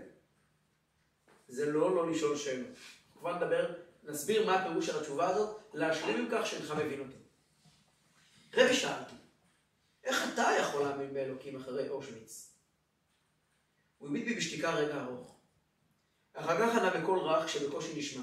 זה 1.48 1.72
לא 1.72 1.94
לא 1.94 2.10
לשאול 2.10 2.36
שאלות. 2.36 2.76
כבר 3.18 3.36
נדבר, 3.36 3.74
נסביר 4.02 4.46
מה 4.46 4.54
הפירוש 4.54 4.86
של 4.86 4.98
התשובה 4.98 5.28
הזאת, 5.28 5.60
להשלים 5.74 6.16
עם 6.16 6.28
כך 6.32 6.46
שאינך 6.46 6.70
מבין 6.70 7.00
אותו. 7.00 7.16
רבי 8.54 8.74
שאלתי, 8.74 9.14
איך 10.04 10.34
אתה 10.34 10.50
יכול 10.60 10.82
להאמין 10.82 11.14
באלוקים 11.14 11.56
אחרי 11.56 11.88
אושוויץ? 11.88 12.47
הוא 13.98 14.08
הביט 14.08 14.24
בי 14.24 14.34
בשתיקה 14.34 14.74
רגע 14.74 15.04
ארוך. 15.04 15.36
אחר 16.32 16.58
כך 16.58 16.76
ענה 16.76 17.00
בקול 17.00 17.18
רך 17.18 17.48
שבקושי 17.48 17.98
נשמע. 17.98 18.22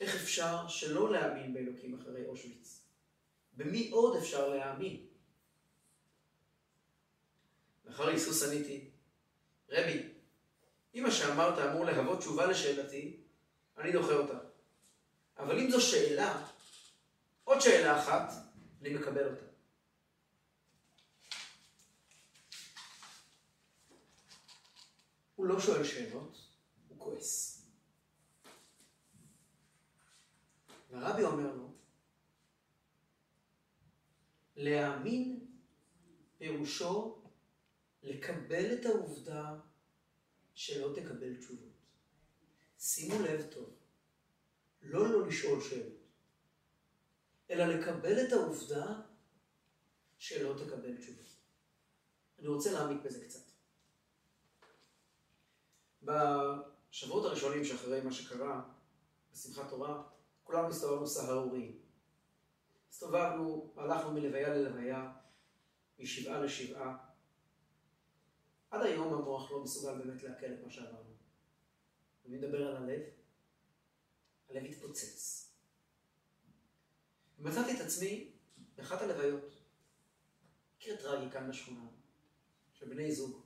איך 0.00 0.14
אפשר 0.14 0.68
שלא 0.68 1.12
להאמין 1.12 1.54
באלוקים 1.54 1.94
אחרי 1.94 2.26
אושוויץ? 2.26 2.80
במי 3.56 3.90
עוד 3.90 4.16
אפשר 4.16 4.48
להאמין? 4.48 5.06
לאחר 7.84 8.08
היסוס 8.08 8.42
עניתי, 8.42 8.90
רבי, 9.68 10.02
אם 10.94 11.02
מה 11.02 11.10
שאמרת 11.10 11.58
אמור 11.58 11.84
להוות 11.84 12.18
תשובה 12.18 12.46
לשאלתי, 12.46 13.16
אני 13.78 13.92
דוחה 13.92 14.12
אותה. 14.12 14.38
אבל 15.38 15.58
אם 15.58 15.70
זו 15.70 15.80
שאלה, 15.80 16.46
עוד 17.44 17.60
שאלה 17.60 18.02
אחת, 18.02 18.32
אני 18.80 18.94
מקבל 18.94 19.30
אותה. 19.30 19.51
הוא 25.42 25.48
לא 25.48 25.60
שואל 25.60 25.84
שאלות, 25.84 26.38
הוא 26.88 26.98
כועס. 26.98 27.66
והרבי 30.90 31.22
אומר 31.22 31.56
לו, 31.56 31.74
להאמין 34.56 35.46
פירושו 36.38 37.22
לקבל 38.02 38.74
את 38.74 38.86
העובדה 38.86 39.58
שלא 40.54 40.94
תקבל 40.94 41.36
תשובות. 41.36 41.78
שימו 42.78 43.22
לב 43.22 43.46
טוב, 43.50 43.70
לא 44.82 45.12
לא 45.12 45.26
לשאול 45.26 45.60
שאלות, 45.60 46.02
אלא 47.50 47.64
לקבל 47.64 48.26
את 48.26 48.32
העובדה 48.32 49.00
שלא 50.18 50.64
תקבל 50.64 50.96
תשובות. 50.96 51.26
אני 52.38 52.48
רוצה 52.48 52.72
להעמיק 52.72 53.02
בזה 53.04 53.24
קצת. 53.24 53.51
בשבועות 56.02 57.24
הראשונים 57.24 57.64
שאחרי 57.64 58.00
מה 58.00 58.12
שקרה 58.12 58.62
בשמחת 59.32 59.68
תורה, 59.70 60.02
כולנו 60.42 60.68
הסתובבנו 60.68 61.06
סהרוריים. 61.06 61.78
הסתובבנו, 62.90 63.72
הלכנו 63.76 64.12
מלוויה 64.12 64.48
ללוויה, 64.48 65.12
משבעה 65.98 66.40
לשבעה. 66.40 66.96
עד 68.70 68.82
היום 68.82 69.14
המוח 69.14 69.50
לא 69.50 69.62
מסוגל 69.62 69.98
באמת 69.98 70.22
לעכל 70.22 70.46
את 70.46 70.64
מה 70.64 70.70
שעברנו. 70.70 71.12
אני 72.26 72.36
מדבר 72.36 72.68
על 72.68 72.76
הלב, 72.76 73.00
הלב 74.50 74.64
התפוצץ. 74.64 75.48
ומצאתי 77.38 77.76
את 77.76 77.80
עצמי 77.80 78.32
באחת 78.76 79.02
הלוויות, 79.02 79.52
מקרה 80.76 80.96
טרגי 80.96 81.30
כאן 81.30 81.50
בשכונה, 81.50 81.86
של 82.72 82.88
בני 82.88 83.12
זוג, 83.12 83.42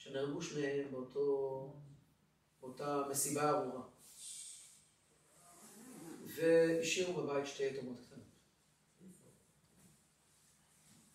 שנהרגו 0.00 0.42
שניהם 0.42 0.90
באותו, 0.90 1.76
באותה 2.60 3.02
מסיבה 3.10 3.50
ארורה. 3.50 3.82
והשאירו 6.26 7.22
בבית 7.22 7.46
שתי 7.46 7.62
יתומות 7.62 7.96
קטנות. 8.06 8.24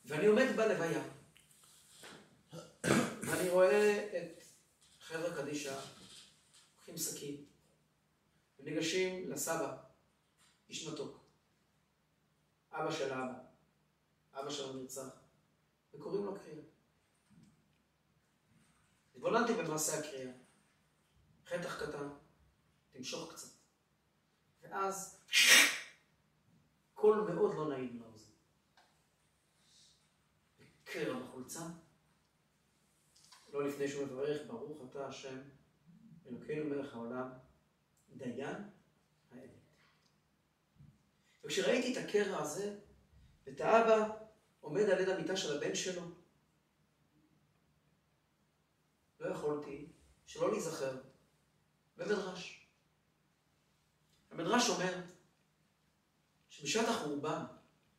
ואני 0.06 0.26
עומד 0.26 0.45
בלוויה, 0.56 1.04
ואני 3.21 3.50
רואה 3.50 4.08
את 4.17 4.43
חבר'ה 5.00 5.36
קדישא, 5.36 5.80
לוקחים 6.76 6.98
סכין, 6.98 7.45
וניגשים 8.60 9.32
לסבא, 9.32 9.78
איש 10.69 10.88
מתוק, 10.88 11.19
אבא 12.71 12.91
של 12.91 13.13
האבא, 13.13 13.39
אבא 14.34 14.50
שלו 14.50 14.74
נרצח, 14.74 15.10
וקוראים 15.93 16.26
לו 16.26 16.36
קריאה. 16.39 16.75
התבוננתי 19.26 19.54
במעשה 19.54 20.00
הקריאה, 20.00 20.32
חתך 21.46 21.84
קטן, 21.84 22.10
תמשוך 22.92 23.34
קצת, 23.34 23.48
ואז 24.62 25.20
קול 26.94 27.18
מאוד 27.18 27.56
לא 27.56 27.70
נעים 27.70 28.00
לאוזן. 28.00 28.32
קרע 30.84 31.20
בחולצה, 31.20 31.60
לא 33.54 33.68
לפני 33.68 33.88
שהוא 33.88 34.06
מברך, 34.06 34.42
ברוך 34.48 34.90
אתה 34.92 35.08
השם, 35.08 35.38
אלוקינו 36.28 36.66
מלך 36.66 36.94
העולם, 36.94 37.30
דיין 38.16 38.70
האמת. 39.32 39.50
וכשראיתי 41.44 41.94
את 41.94 42.10
הקרע 42.10 42.42
הזה, 42.42 42.80
ואת 43.46 43.62
האבא 43.62 44.18
עומד 44.62 44.82
על 44.82 45.00
יד 45.00 45.10
המיטה 45.10 45.38
של 45.38 45.58
הבן 45.58 45.76
שלו, 45.76 46.25
לא 49.26 49.32
יכולתי 49.32 49.86
שלא 50.26 50.52
להיזכר 50.52 50.92
במדרש. 51.98 52.68
המדרש 54.32 54.70
אומר 54.70 54.94
שבשעת 56.50 56.90
החורבן, 56.90 57.44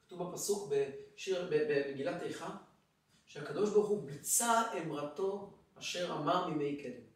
כתוב 0.07 0.31
בפסוק 0.31 0.73
בשיר, 0.73 1.49
במגילת 1.51 2.23
איכה, 2.23 2.51
שהקדוש 3.27 3.71
ברוך 3.71 3.89
הוא 3.89 4.07
ביצע 4.07 4.63
אמרתו 4.83 5.53
אשר 5.79 6.13
אמר 6.13 6.49
מימי 6.49 6.83
קדם. 6.83 7.07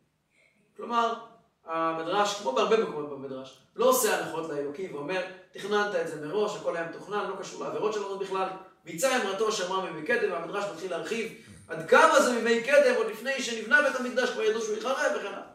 כלומר, 0.77 1.27
המדרש, 1.65 2.41
כמו 2.41 2.53
בהרבה 2.53 2.85
מקומות 2.85 3.11
במדרש, 3.11 3.59
לא 3.77 3.89
עושה 3.89 4.19
הנחות 4.19 4.51
לאלוקים 4.51 4.95
ואומר, 4.95 5.27
תכננת 5.53 5.95
את 5.95 6.09
זה 6.09 6.27
מראש, 6.27 6.57
הכל 6.57 6.77
היה 6.77 6.89
מתוכנן, 6.89 7.31
לא 7.31 7.37
קשור 7.41 7.65
לעבירות 7.65 7.95
שלנו 7.95 8.19
בכלל, 8.19 8.49
ביצע 8.85 9.23
אמרתו 9.23 9.49
אשר 9.49 9.67
אמר 9.67 9.81
מימי 9.81 10.07
קדם, 10.07 10.33
והמדרש 10.33 10.65
מתחיל 10.73 10.91
להרחיב 10.91 11.50
עד 11.71 11.89
כמה 11.91 12.23
זה 12.23 12.33
מימי 12.33 12.63
קדם, 12.63 12.95
עוד 12.97 13.07
לפני 13.07 13.43
שנבנה 13.43 13.83
בית 13.83 13.97
המקדש, 14.01 14.31
כבר 14.31 14.43
ידעו 14.43 14.63
שהוא 14.63 14.77
יחרב 14.77 15.13
וכן 15.17 15.27
הלאה. 15.27 15.47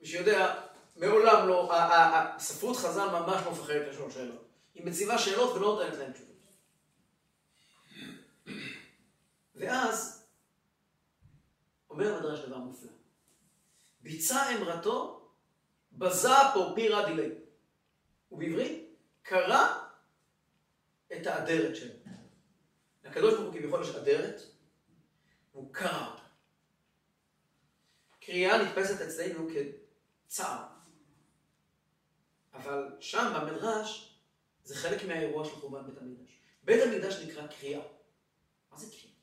מי 0.00 0.06
שיודע, 0.06 0.54
מעולם 0.96 1.48
לא, 1.48 1.70
הספרות 1.72 2.76
חז"ל 2.76 3.06
ממש 3.06 3.42
לא 3.44 3.52
מפחדת 3.52 3.88
לשאול 3.88 4.10
שאלות. 4.10 4.48
היא 4.74 4.86
מציבה 4.86 5.18
שאלות 5.18 5.56
ולא 5.56 5.66
נותנת 5.66 5.98
להן 5.98 6.12
תשובות. 6.12 6.36
ואז, 9.54 10.26
אומר 11.90 12.14
המדרש 12.14 12.40
דבר 12.40 12.58
מופלא. 12.58 12.90
ביצע 14.00 14.56
אמרתו, 14.56 15.30
בזה 15.92 16.28
פורפירא 16.54 17.06
דילי. 17.06 17.28
ובעברית, 18.32 18.94
קרא 19.22 19.66
את 21.12 21.26
האדרת 21.26 21.76
שלו. 21.76 21.94
לקדוש 23.10 23.34
ברוך 23.34 23.46
הוא 23.46 23.60
כביכול 23.60 23.82
יש 23.82 23.88
אדרת, 23.88 24.42
והוא 25.52 25.72
אותה. 26.06 26.22
קריאה 28.20 28.62
נתפסת 28.62 29.00
אצלנו 29.00 29.48
כצער. 30.26 30.66
אבל 32.54 32.96
שם 33.00 33.32
במדרש 33.34 34.18
זה 34.64 34.74
חלק 34.76 35.04
מהאירוע 35.04 35.44
של 35.44 35.50
חורבן 35.50 35.86
בית 35.86 35.98
המקדש. 35.98 36.38
בית 36.62 36.82
המקדש 36.82 37.14
נקרא 37.14 37.46
קריאה. 37.46 37.82
מה 38.72 38.78
זה 38.78 38.86
קריאה? 38.90 39.14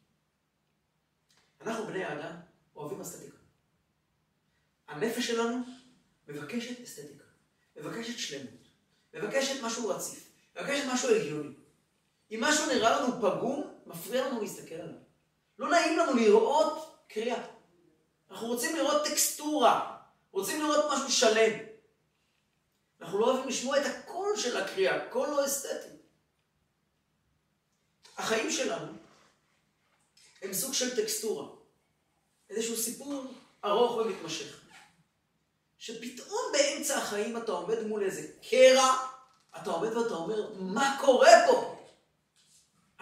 אנחנו 1.61 1.87
בני 1.87 2.03
האדם 2.03 2.35
אוהבים 2.75 3.01
אסתטיקה. 3.01 3.37
הנפש 4.87 5.27
שלנו 5.27 5.57
מבקשת 6.27 6.83
אסתטיקה, 6.83 7.23
מבקשת 7.75 8.19
שלמות, 8.19 8.67
מבקשת 9.13 9.63
משהו 9.63 9.89
רציף, 9.89 10.31
מבקשת 10.55 10.83
משהו 10.93 11.15
הגיוני. 11.15 11.55
אם 12.31 12.39
משהו 12.41 12.65
נראה 12.65 13.01
לנו 13.01 13.13
פגום, 13.21 13.76
מפריע 13.87 14.27
לנו 14.27 14.41
להסתכל 14.41 14.75
עליו. 14.75 14.95
לא 15.59 15.69
נעים 15.69 15.97
לנו 15.97 16.13
לראות 16.13 17.03
קריאה. 17.07 17.43
אנחנו 18.31 18.47
רוצים 18.47 18.75
לראות 18.75 19.05
טקסטורה, 19.05 19.97
רוצים 20.31 20.61
לראות 20.61 20.85
משהו 20.91 21.11
שלם. 21.11 21.59
אנחנו 23.01 23.19
לא 23.19 23.25
אוהבים 23.25 23.47
לשמוע 23.47 23.81
את 23.81 23.85
הקול 23.85 24.37
של 24.37 24.57
הקריאה, 24.57 25.09
קול 25.09 25.29
לא 25.29 25.45
אסתטי. 25.45 25.89
החיים 28.17 28.51
שלנו 28.51 28.93
הם 30.41 30.53
סוג 30.53 30.73
של 30.73 30.95
טקסטורה, 31.01 31.47
איזשהו 32.49 32.77
סיפור 32.77 33.23
ארוך 33.65 33.91
ומתמשך. 33.91 34.61
שפתאום 35.77 36.41
באמצע 36.53 36.97
החיים 36.97 37.37
אתה 37.37 37.51
עומד 37.51 37.79
מול 37.81 38.03
איזה 38.03 38.27
קרע, 38.49 38.95
אתה 39.61 39.69
עומד 39.69 39.97
ואתה 39.97 40.13
אומר, 40.13 40.53
מה 40.59 40.97
קורה 41.01 41.31
פה? 41.47 41.76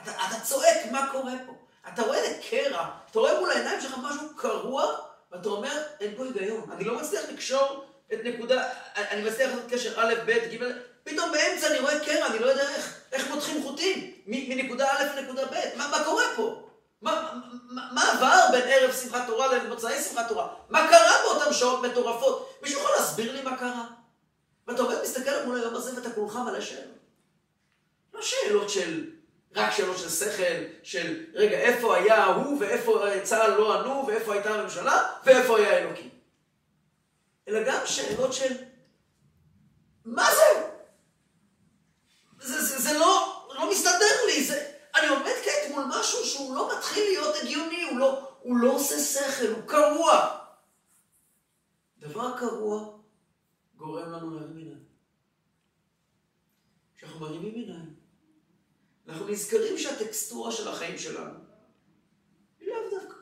אתה, 0.06 0.12
אתה 0.12 0.39
צועק, 0.44 0.78
מה 0.91 1.10
קורה 1.12 1.34
פה? 1.46 1.54
אתה 1.94 2.02
רואה 2.02 2.18
איזה 2.18 2.41
קרע, 2.50 2.89
אתה 3.12 3.20
רואה 3.20 3.39
מול 3.39 3.52
העיניים 3.52 3.82
שלך 3.82 3.98
משהו 3.98 4.36
קרוע, 4.36 4.96
ואתה 5.32 5.50
אומר, 5.50 5.84
אין 6.00 6.13
פה 6.18 6.24
היגיון. 6.24 6.70
אני 6.72 6.84
לא 6.84 7.00
מצליח 7.00 7.22
לקשור 7.34 7.86
את 8.13 8.20
נקודה, 8.24 8.70
אני 8.96 9.24
מצליח 9.30 9.50
לעשות 9.50 9.63
קשר 9.70 10.02
א', 10.02 10.13
ב', 10.26 10.32
ג', 10.32 10.63
פתאום 11.04 11.32
באמצע 11.32 11.68
אני 11.68 11.80
רואה 11.80 12.00
קרע, 12.00 12.28
אני 12.28 12.39
לא 12.39 12.46
יודע 12.46 12.70
איך, 12.76 13.00
איך 13.12 13.30
מותחים 13.30 13.63
חוטים 13.63 14.12
מנקודה 14.26 14.91
א' 14.91 15.20
לנקודה 15.20 15.46
ב', 15.46 15.78
מה, 15.78 15.88
מה 15.88 16.04
קורה 16.04 16.24
פה? 16.36 16.62
מה, 17.02 17.32
מה, 17.70 17.89
מה 17.91 18.12
עבר 18.12 18.39
בין 18.52 18.62
ערב 18.65 18.94
שמחת 18.94 19.28
תורה 19.28 19.54
למוצאי 19.54 20.02
שמחת 20.02 20.28
תורה? 20.28 20.48
מה 20.70 20.88
קרה 20.89 21.13
באותן 21.24 21.54
שעות 21.54 21.82
מטורפות? 21.82 22.60
מישהו 22.62 22.80
יכול 22.80 22.91
להסביר 23.00 23.34
לי 23.34 23.41
מה 23.41 23.58
קרה? 23.58 23.86
ואתה 24.68 24.82
עומד 24.82 24.96
מסתכל 25.04 25.44
מול 25.46 25.60
היום 25.60 25.76
הזה 25.76 25.96
ואתה 25.96 26.12
כולך 26.12 26.36
מלא 26.36 26.62
שאלות. 26.62 26.96
לא 28.13 28.22
שאלות 28.22 28.70
של, 28.70 29.10
רק 29.56 29.72
שאלות 29.72 29.98
של 29.98 30.10
שכל, 30.10 30.63
של 30.84 31.26
רגע, 31.34 31.58
איפה 31.58 31.96
היה 31.96 32.26
הוא 32.26 32.60
ואיפה 32.60 33.04
צה"ל 33.24 33.52
לא 33.52 33.80
ענו 33.80 34.08
ואיפה 34.08 34.34
הייתה 34.34 34.56
הממשלה 34.56 35.13
ואיפה 35.26 35.58
היה 35.58 35.78
אלוקים. 35.78 36.10
אלא 37.48 37.60
גם 37.68 37.80
שאלות 37.86 38.34
של, 38.34 38.54
מה 40.06 40.28
זה? 40.32 40.70
זה, 42.39 42.62
זה, 42.62 42.82
זה 42.82 43.00
לא, 43.00 43.46
לא 43.56 43.72
מסתדר 43.72 44.26
לי, 44.28 44.44
זה... 44.44 44.72
אני 44.96 45.08
עומד 45.08 45.34
כעת 45.44 45.72
מול 45.72 45.84
משהו 46.00 46.26
שהוא 46.26 46.56
לא 46.56 46.78
מתחיל 46.78 47.04
להיות 47.04 47.36
הגיוני, 47.41 47.84
הוא 47.84 48.00
לא, 48.00 48.32
הוא 48.41 48.58
לא 48.58 48.72
עושה 48.72 49.00
שכל, 49.00 49.48
הוא 49.48 49.68
קרוע. 49.68 50.38
דבר 52.00 52.38
קרוע 52.38 52.96
גורם 53.76 54.12
לנו 54.12 54.36
להרים 54.36 54.58
עיניים. 54.58 54.84
כשאנחנו 56.98 57.20
מרימים 57.20 57.56
עיניים, 57.56 57.96
אנחנו 59.08 59.25
נזכרים 59.36 59.78
שהטקסטורה 59.78 60.52
של 60.52 60.67
החיים 60.67 60.98
שלנו 60.98 61.39
היא 62.60 62.69
לאו 62.69 63.00
דווקא. 63.00 63.15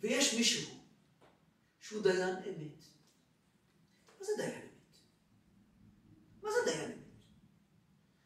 ויש 0.00 0.34
מישהו 0.34 0.70
שהוא 1.80 2.02
דיין 2.02 2.36
אמת. 2.36 2.82
מה 4.18 4.24
זה 4.26 4.32
דיין 4.36 4.52
אמת? 4.52 4.98
מה 6.42 6.50
זה 6.50 6.70
דיין 6.70 6.92
אמת? 6.92 6.96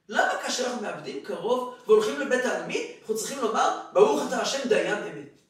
למה 0.09 0.43
כאשר 0.43 0.67
אנחנו 0.67 0.83
מאבדים 0.83 1.25
קרוב 1.25 1.75
והולכים 1.87 2.21
לבית 2.21 2.45
העלמין, 2.45 2.99
אנחנו 3.01 3.17
צריכים 3.17 3.39
לומר, 3.39 3.91
ברוך 3.93 4.29
אתה 4.29 4.43
השם 4.43 4.69
דיין 4.69 5.03
אמת? 5.03 5.41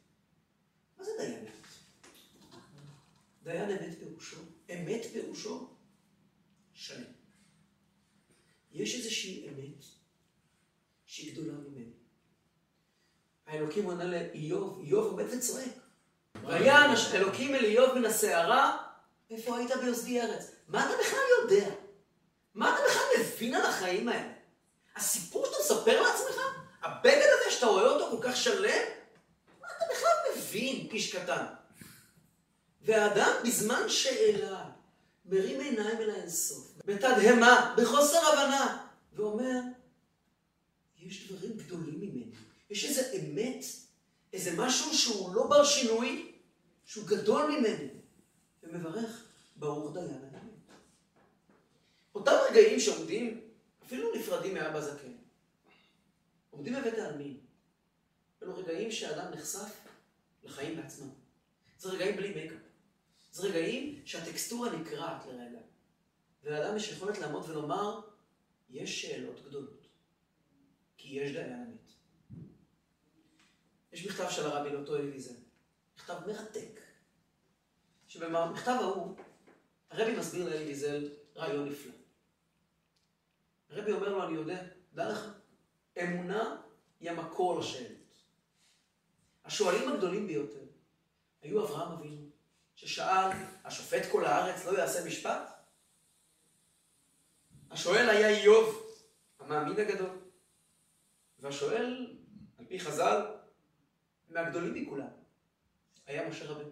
מה 0.99 1.05
זה 1.05 1.11
דיין 1.19 1.39
אמת? 1.39 1.67
דיין 3.43 3.71
אמת 3.71 3.99
פירושו, 3.99 4.41
אמת 4.71 5.07
פירושו 5.13 5.69
שלם. 6.73 7.13
יש 8.73 8.95
איזושהי 8.95 9.49
אמת 9.49 10.00
שהיא 11.11 11.33
גדולה 11.33 11.53
ממני. 11.53 11.85
האלוקים 13.47 13.85
עונה 13.85 14.05
לאיוב, 14.05 14.81
איוב 14.81 15.07
עומד 15.07 15.25
וצועק. 15.33 15.69
ויען 16.47 16.91
אלוקים 17.15 17.55
אל 17.55 17.65
איוב 17.65 17.99
מן 17.99 18.05
הסערה, 18.05 18.77
איפה 19.31 19.57
היית 19.57 19.71
ביוסדי 19.83 20.21
ארץ? 20.21 20.51
מה 20.69 20.87
אתה 20.87 20.95
בכלל 21.01 21.21
יודע? 21.43 21.71
מה 22.55 22.75
אתה 22.75 22.83
בכלל 22.89 23.03
מבין 23.21 23.55
על 23.55 23.67
החיים 23.67 24.09
האלה? 24.09 24.33
הסיפור 24.97 25.47
שאתה 25.47 25.57
מספר 25.61 26.03
לעצמך? 26.03 26.41
הבגד 26.83 27.27
הזה 27.41 27.51
שאתה 27.51 27.67
רואה 27.67 27.87
אותו 27.87 28.17
כל 28.17 28.29
כך 28.29 28.37
שלם? 28.37 28.83
מה 29.61 29.69
אתה 29.77 29.85
בכלל 29.95 30.37
מבין, 30.37 30.89
איש 30.91 31.17
קטן? 31.17 31.45
והאדם 32.83 33.33
בזמן 33.45 33.89
שאלה 33.89 34.65
מרים 35.25 35.61
עיניים 35.61 35.99
אל 35.99 36.11
האינסוף, 36.11 36.73
בתדהמה, 36.85 37.75
בחוסר 37.77 38.19
הבנה, 38.19 38.85
ואומר, 39.13 39.61
יש 41.01 41.33
דברים 41.33 41.57
גדולים 41.57 42.01
ממני, 42.01 42.33
יש 42.71 42.85
איזה 42.85 43.13
אמת, 43.13 43.65
איזה 44.33 44.51
משהו 44.57 44.95
שהוא 44.95 45.35
לא 45.35 45.47
בר 45.47 45.65
שינוי, 45.65 46.33
שהוא 46.85 47.07
גדול 47.07 47.51
ממני, 47.51 47.89
ומברך, 48.63 49.27
ברוך 49.57 49.95
דיין 49.95 50.11
האמת. 50.11 50.31
אותם 52.15 52.33
רגעים 52.51 52.81
שעומדים, 52.81 53.41
אפילו 53.87 54.15
נפרדים 54.15 54.55
מאבא 54.55 54.81
זקן, 54.81 55.13
עומדים 56.51 56.75
בבית 56.75 56.99
העלמין, 56.99 57.41
אלו 58.43 58.57
רגעים 58.57 58.91
שאדם 58.91 59.33
נחשף 59.33 59.81
לחיים 60.43 60.77
בעצמם. 60.77 61.09
זה 61.79 61.89
רגעים 61.89 62.17
בלי 62.17 62.35
מייקאפ. 62.35 62.59
זה 63.33 63.49
רגעים 63.49 64.03
שהטקסטורה 64.05 64.77
נקרעת 64.77 65.27
לרגע. 65.27 65.59
ולאדם 66.43 66.77
יש 66.77 66.93
יכולת 66.93 67.19
לעמוד 67.19 67.51
ולומר, 67.51 68.01
יש 68.71 69.03
שאלות 69.03 69.41
גדולות, 69.47 69.80
כי 71.11 71.17
יש 71.17 71.33
דיין 71.33 71.53
אמת. 71.53 71.93
יש 73.93 74.07
מכתב 74.07 74.31
של 74.31 74.47
הרבי 74.47 74.71
לאותו 74.71 74.97
אלי 74.97 75.11
ויזל, 75.11 75.35
מכתב 75.97 76.15
מרתק, 76.27 76.81
שבמכתב 78.09 78.77
ההוא, 78.81 79.17
הרבי 79.91 80.17
מסביר 80.17 80.49
לאלי 80.49 80.65
ויזל 80.65 81.09
רעיון 81.37 81.69
נפלא. 81.69 81.93
הרבי 83.71 83.93
אומר 83.93 84.09
לו, 84.09 84.25
אני 84.25 84.35
יודע, 84.35 84.63
דע 84.95 85.09
לך, 85.13 85.27
אמונה 86.03 86.63
היא 87.01 87.11
המקור 87.11 87.61
לשאלות. 87.61 88.23
השואלים 89.45 89.89
הגדולים 89.89 90.27
ביותר 90.27 90.65
היו 91.43 91.65
אברהם 91.67 91.93
אבינו, 91.93 92.31
ששאל, 92.75 93.31
השופט 93.65 94.03
כל 94.13 94.25
הארץ 94.25 94.65
לא 94.65 94.79
יעשה 94.79 95.05
משפט? 95.05 95.51
השואל 97.71 98.09
היה 98.09 98.29
איוב, 98.29 98.97
המאמין 99.39 99.79
הגדול. 99.79 100.20
והשואל, 101.41 102.17
על 102.59 102.65
פי 102.69 102.81
חז"ל, 102.81 103.27
מהגדולים 104.29 104.75
מכולם, 104.75 105.07
היה 106.07 106.29
משה 106.29 106.51
רבנו. 106.51 106.71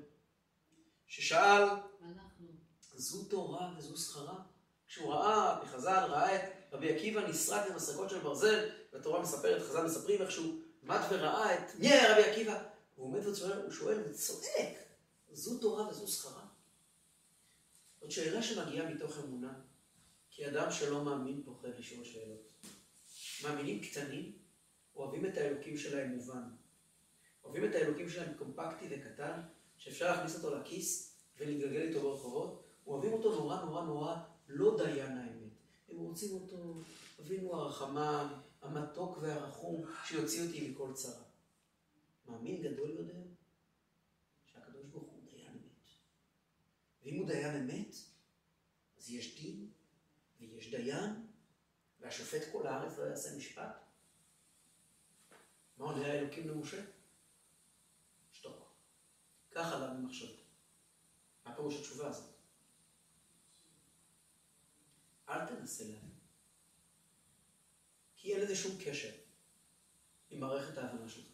ששאל. 1.07 1.69
זו 2.95 3.25
תורה 3.25 3.75
וזו 3.79 3.97
שכרה? 3.97 4.43
כשהוא 4.89 5.13
ראה, 5.13 5.61
בחז"ל, 5.65 6.05
ראה 6.09 6.37
את 6.37 6.53
רבי 6.73 6.95
עקיבא 6.95 7.29
נסרק 7.29 7.71
במסרקות 7.71 8.11
של 8.11 8.19
ברזל, 8.19 8.71
והתורה 8.93 9.23
מספרת, 9.23 9.63
חז"ל 9.63 9.85
מספרים 9.85 10.23
איך 10.23 10.31
שהוא 10.31 10.61
מת 10.83 11.01
וראה 11.11 11.55
את 11.55 11.75
מי 11.75 11.89
היה 11.89 12.13
רבי 12.13 12.31
עקיבא? 12.31 12.65
הוא 12.95 13.07
עומד 13.07 13.27
ושואל, 13.27 13.63
הוא 13.63 13.71
שואל 13.71 14.03
וצועק, 14.07 14.75
זו 15.33 15.59
תורה 15.59 15.89
וזו 15.89 16.09
שכרה? 16.09 16.47
זאת 18.01 18.11
שאלה 18.11 18.43
שמגיעה 18.43 18.91
מתוך 18.91 19.19
אמונה, 19.19 19.53
כי 20.31 20.49
אדם 20.49 20.71
שלא 20.71 21.05
מאמין 21.05 21.43
פוחד 21.45 21.69
לשאול 21.79 22.05
שאלות. 22.05 22.49
מאמינים 23.43 23.81
קטנים, 23.85 24.33
אוהבים 24.99 25.27
את 25.27 25.37
האלוקים 25.37 25.77
שלהם 25.77 26.11
מובן. 26.11 26.43
אוהבים 27.45 27.71
את 27.71 27.75
האלוקים 27.75 28.09
שלהם 28.09 28.35
קומפקטי 28.39 28.87
וקטן, 28.91 29.41
שאפשר 29.77 30.11
להכניס 30.11 30.37
אותו 30.37 30.59
לכיס 30.59 31.17
ולהתגלגל 31.37 31.81
איתו 31.81 32.01
ברחובות, 32.01 32.65
אוהבים 32.87 33.13
אותו 33.13 33.35
נורא 33.35 33.65
נורא 33.65 33.85
נורא, 33.85 34.17
לא 34.49 34.77
דיין 34.77 35.19
האמת. 35.19 35.53
הם 35.89 35.97
רוצים 35.97 36.35
אותו, 36.35 36.81
אבינו 37.21 37.55
הרחמן, 37.55 38.27
המתוק 38.63 39.19
והרחום, 39.21 39.85
שיוציא 40.05 40.47
אותי 40.47 40.71
מכל 40.71 40.93
צרה. 40.93 41.25
מאמין 42.27 42.63
גדול 42.63 42.91
יודע 42.91 43.19
שהקדוש 44.45 44.87
ברוך 44.87 45.11
הוא 45.11 45.23
דיין 45.31 45.53
אמת. 45.53 45.89
ואם 47.03 47.17
הוא 47.17 47.27
דיין 47.27 47.57
אמת, 47.57 47.95
אז 48.99 49.11
יש 49.11 49.41
דין, 49.41 49.71
ויש 50.41 50.71
דיין, 50.71 51.27
והשופט 52.01 52.43
כל 52.53 52.67
הארץ 52.67 52.99
לא 52.99 53.05
יעשה 53.05 53.37
משפט. 53.37 53.88
מה 55.79 55.85
עונה 55.85 56.07
האלוקים 56.07 56.49
למשה? 56.49 56.83
שתוק. 58.33 58.73
קח 59.49 59.73
עליו 59.73 59.89
במחשבתו. 59.89 60.43
מה 61.45 61.55
פירוש 61.55 61.75
התשובה 61.75 62.09
הזאת? 62.09 62.35
אל 65.29 65.47
תנסה 65.47 65.85
להבין. 65.85 66.19
כי 68.17 68.35
אין 68.35 68.43
לזה 68.43 68.57
שום 68.57 68.77
קשר 68.85 69.11
עם 70.31 70.41
מערכת 70.41 70.79
ההבנה 70.79 71.09
שלך. 71.09 71.27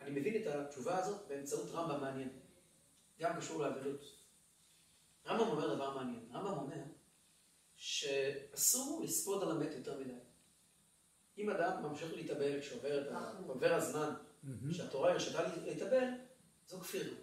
אני 0.00 0.20
מבין 0.20 0.42
את 0.42 0.46
התשובה 0.46 0.98
הזאת 0.98 1.28
באמצעות 1.28 1.70
רמב"ם 1.70 2.00
מעניין. 2.00 2.40
גם 3.18 3.36
קשור 3.36 3.62
לאבלות. 3.62 4.00
רמב"ם 5.26 5.48
אומר 5.48 5.74
דבר 5.74 5.94
מעניין. 5.94 6.28
רמב"ם 6.32 6.58
אומר 6.58 6.82
שאסור 7.76 9.02
לספוד 9.04 9.42
על 9.42 9.50
המת 9.50 9.72
יותר 9.72 10.00
מדי. 10.00 10.21
אם 11.38 11.50
אדם 11.50 11.82
ממשיך 11.82 12.12
להתאבל 12.14 12.60
כשעובר 12.60 13.12
עובר 13.46 13.74
הזמן, 13.74 14.14
שהתורה 14.72 15.12
הרשתה 15.12 15.42
להתאבל, 15.64 16.04
זו 16.68 16.80
כפירה. 16.80 17.14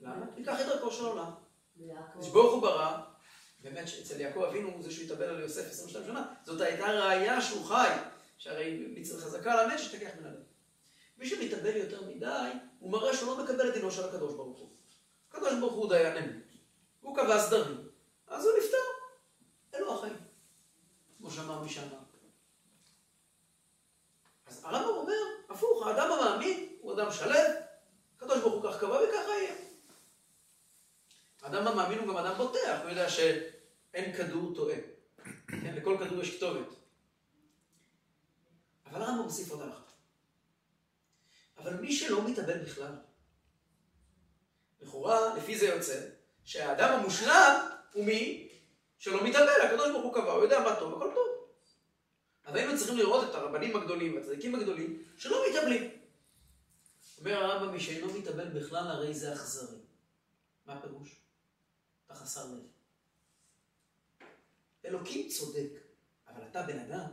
למה? 0.00 0.26
ניקח 0.36 0.60
את 0.60 0.66
דרכו 0.66 0.92
של 0.92 1.04
העולם. 1.04 1.30
ברוך 2.32 2.52
הוא 2.52 2.62
ברא, 2.62 3.02
באמת 3.62 3.88
שאצל 3.88 4.20
יעקב 4.20 4.42
אבינו 4.42 4.68
הוא 4.68 4.82
זה 4.82 4.90
שהוא 4.90 5.04
התאבל 5.04 5.24
על 5.24 5.40
יוסף 5.40 5.70
22 5.70 6.06
שנה, 6.06 6.34
זאת 6.44 6.60
הייתה 6.60 6.86
ראייה 6.86 7.40
שהוא 7.40 7.64
חי, 7.64 7.88
שהרי 8.38 8.86
מצווה 8.94 9.20
חזקה 9.20 9.52
על 9.52 9.70
המת 9.70 9.78
שתקח 9.78 10.10
מן 10.20 10.26
הלב. 10.26 10.42
מי 11.18 11.28
שמתאבל 11.28 11.76
יותר 11.76 12.02
מדי, 12.08 12.50
הוא 12.78 12.92
מראה 12.92 13.16
שהוא 13.16 13.36
לא 13.36 13.44
מקבל 13.44 13.68
את 13.68 13.74
דינו 13.74 13.90
של 13.90 14.04
הקדוש 14.04 14.34
ברוך 14.34 14.58
הוא. 14.58 14.70
הקדוש 15.30 15.54
ברוך 15.60 15.74
הוא 15.74 15.88
דיין 15.88 16.16
אמת. 16.16 16.42
הוא 17.00 17.16
קבע 17.16 17.40
סדרים, 17.40 17.88
אז 18.26 18.44
הוא 18.44 18.52
נפטר. 18.58 18.76
אלו 19.74 19.94
החיים. 19.94 20.16
כמו 21.18 21.30
שאמר 21.30 21.62
מי 21.62 21.68
שאמר. 21.68 22.05
הרמב"ם 24.66 24.88
אומר, 24.88 25.22
הפוך, 25.48 25.86
האדם 25.86 26.12
המאמין 26.12 26.76
הוא 26.80 26.94
אדם 26.94 27.12
שלם, 27.12 27.52
הקדוש 28.16 28.38
ברוך 28.38 28.54
הוא 28.54 28.72
כך 28.72 28.80
קבע 28.80 28.96
וככה 28.96 29.30
יהיה. 29.30 29.54
האדם 31.42 31.66
המאמין 31.66 31.98
הוא 31.98 32.08
גם 32.08 32.16
אדם 32.16 32.36
בוטח, 32.36 32.78
הוא 32.82 32.90
יודע 32.90 33.10
שאין 33.10 34.16
כדור 34.16 34.54
טועה. 34.54 34.76
כן, 35.46 35.74
לכל 35.74 35.96
כדור 36.00 36.22
יש 36.22 36.36
כתובת. 36.36 36.66
אבל 38.86 39.02
הרמב"ם 39.02 39.22
מוסיף 39.22 39.50
עוד 39.50 39.60
הלכה. 39.60 39.82
אבל 41.58 41.74
מי 41.74 41.92
שלא 41.92 42.28
מתאבל 42.28 42.58
בכלל, 42.58 42.92
לכאורה, 44.80 45.36
לפי 45.36 45.58
זה 45.58 45.66
יוצא, 45.66 46.00
שהאדם 46.44 46.94
המושלם 46.94 47.68
הוא 47.92 48.04
מי 48.04 48.48
שלא 48.98 49.24
מתאבל, 49.24 49.60
הקדוש 49.64 49.90
ברוך 49.90 50.04
הוא 50.04 50.14
קבע, 50.14 50.32
הוא 50.32 50.42
יודע 50.42 50.60
מה 50.60 50.76
טוב, 50.76 50.94
הכל 50.94 51.10
טוב. 51.14 51.35
אז 52.46 52.54
היינו 52.54 52.78
צריכים 52.78 52.96
לראות 52.96 53.30
את 53.30 53.34
הרבנים 53.34 53.76
הגדולים 53.76 54.16
והצדיקים 54.16 54.54
הגדולים 54.54 55.02
שלא 55.18 55.42
מתאבלים. 55.50 55.90
אומר 57.18 57.44
הרמב"ם, 57.44 57.72
מי 57.72 57.80
שאינו 57.80 58.12
מתאבל 58.18 58.48
בכלל, 58.48 58.90
הרי 58.90 59.14
זה 59.14 59.34
אכזרי. 59.34 59.78
מה 60.66 60.74
הפירוש? 60.74 61.16
אתה 62.06 62.14
חסר 62.14 62.44
לב. 62.44 62.62
אלוקים 64.84 65.28
צודק, 65.28 65.70
אבל 66.28 66.42
אתה 66.50 66.62
בן 66.62 66.78
אדם. 66.78 67.06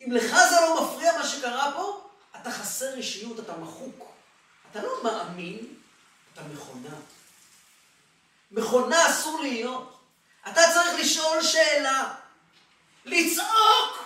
אם 0.00 0.12
לך 0.12 0.30
זה 0.50 0.56
לא 0.60 0.84
מפריע 0.84 1.12
מה 1.18 1.26
שקרה 1.26 1.72
פה, 1.76 2.08
אתה 2.40 2.50
חסר 2.50 2.94
אישיות, 2.94 3.40
אתה 3.40 3.56
מחוק. 3.56 4.14
אתה 4.70 4.82
לא 4.82 5.04
מאמין, 5.04 5.74
אתה 6.32 6.42
מכונה. 6.42 6.96
מכונה 8.50 9.10
אסור 9.10 9.40
להיות. 9.40 10.00
אתה 10.48 10.60
צריך 10.74 11.00
לשאול 11.00 11.42
שאלה, 11.42 12.14
לצעוק, 13.04 14.04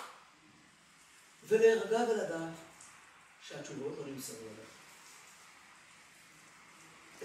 ולהירגע 1.48 1.98
ולדעת 2.08 2.54
שהתשובות 3.48 3.98
לא 3.98 4.04
נמסרו 4.06 4.36
עליך. 4.36 4.68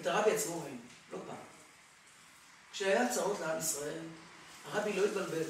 את 0.02 0.08
הרבי 0.08 0.32
עצמו 0.32 0.62
ראינו, 0.62 0.78
לא 1.12 1.18
פעם. 1.28 1.36
כשהיה 2.74 3.10
צרות 3.14 3.40
לעם 3.40 3.60
ישראל, 3.60 4.04
הרבי 4.72 4.94
לא 4.94 5.06
התבלבל, 5.06 5.44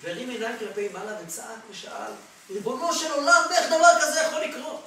והרים 0.00 0.30
עיניים 0.30 0.58
כלפי 0.58 0.88
מעלה 0.88 1.18
וצעק 1.22 1.58
ושאל, 1.70 2.12
ריבונו 2.50 2.94
של 2.94 3.12
עולם, 3.12 3.42
איך 3.50 3.66
דבר 3.66 4.00
כזה 4.00 4.20
יכול 4.20 4.40
לקרות? 4.40 4.84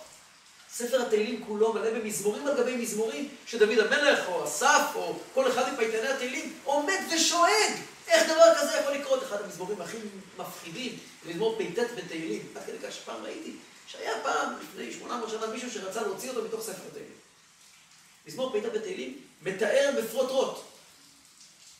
ספר 0.69 1.01
התהילים 1.01 1.45
כולו 1.45 1.73
מלא 1.73 1.91
במזמורים 1.91 2.47
על 2.47 2.57
גבי 2.57 2.75
מזמורים, 2.75 3.29
שדוד 3.45 3.79
המלך 3.79 4.27
או 4.27 4.45
אסף 4.45 4.91
או 4.95 5.19
כל 5.33 5.51
אחד 5.51 5.73
מפייטני 5.73 6.07
התהילים 6.07 6.59
עומד 6.63 6.99
ושואג 7.15 7.71
איך 8.11 8.29
דבר 8.29 8.53
כזה 8.57 8.77
יכול 8.77 8.93
לקרות? 8.93 9.23
אחד 9.23 9.41
המזמורים 9.41 9.81
הכי 9.81 9.97
מפחידים, 10.37 10.99
מזמור 11.25 11.57
פ"ט 11.57 11.79
בתהילים. 11.97 12.47
עד 12.55 12.63
כדי 12.65 12.77
כך 12.79 12.91
שפעם 12.91 13.23
ראיתי 13.23 13.55
שהיה 13.87 14.11
פעם, 14.23 14.53
לפני 14.61 14.93
800 14.93 15.29
שנה, 15.29 15.47
מישהו 15.47 15.71
שרצה 15.71 16.01
להוציא 16.01 16.29
אותו 16.29 16.43
מתוך 16.43 16.61
ספר 16.61 16.87
התהילים. 16.87 17.13
מזמור 18.27 18.49
פ"ט 18.49 18.65
בתהילים 18.75 19.21
מתאר 19.41 19.91
בפרוטרוט 19.97 20.57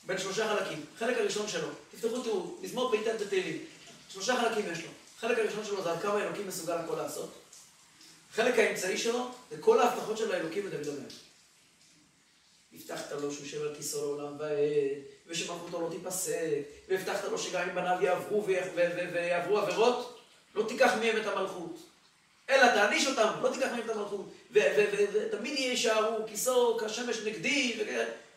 בין 0.03 0.17
שלושה 0.17 0.47
חלקים. 0.47 0.85
חלק 0.99 1.17
הראשון 1.17 1.47
שלו, 1.47 1.67
תפתחו 1.91 2.21
תראו, 2.21 2.57
מזמור 2.61 2.95
פ"ט 2.95 3.21
בתהילים, 3.21 3.65
שלושה 4.09 4.35
חלקים 4.41 4.71
יש 4.71 4.79
לו. 4.79 4.89
החלק 5.17 5.39
הראשון 5.39 5.65
שלו 5.65 5.83
זה 5.83 5.91
על 5.91 5.99
כמה 5.99 6.23
אלוקים 6.23 6.47
מסוגל 6.47 6.73
הכל 6.73 6.95
לעשות. 6.95 7.33
החלק 8.31 8.59
האמצעי 8.59 8.97
שלו 8.97 9.31
זה 9.51 9.57
כל 9.59 9.79
ההבטחות 9.79 10.17
של 10.17 10.31
האלוקים 10.31 10.67
לדוד 10.67 10.87
המלך. 10.87 11.13
הבטחת 12.73 13.11
לו 13.11 13.33
שהוא 13.33 13.45
יושב 13.45 13.61
על 13.61 13.75
כיסאו 13.75 14.01
לעולם 14.01 14.39
ועד, 14.39 15.10
ושמלכותו 15.27 15.81
לא 15.81 15.89
תיפסק, 15.89 16.61
והבטחת 16.89 17.23
לו 17.23 17.37
שגם 17.37 17.69
אם 17.69 17.75
בניו 17.75 17.97
יעברו 18.01 18.45
ויעברו 19.13 19.57
עבירות, 19.57 20.19
לא 20.55 20.63
תיקח 20.67 20.93
מהם 20.99 21.17
את 21.17 21.27
המלכות. 21.27 21.77
אלא 22.49 22.67
תעניש 22.67 23.07
אותם, 23.07 23.33
לא 23.41 23.49
תיקח 23.49 23.67
מהם 23.71 23.81
את 23.85 23.89
המלכות. 23.89 24.33
ותמיד 24.51 25.59
יישארו, 25.59 26.27
כיסאו 26.27 26.77
כשמש 26.77 27.17
נגדי, 27.17 27.83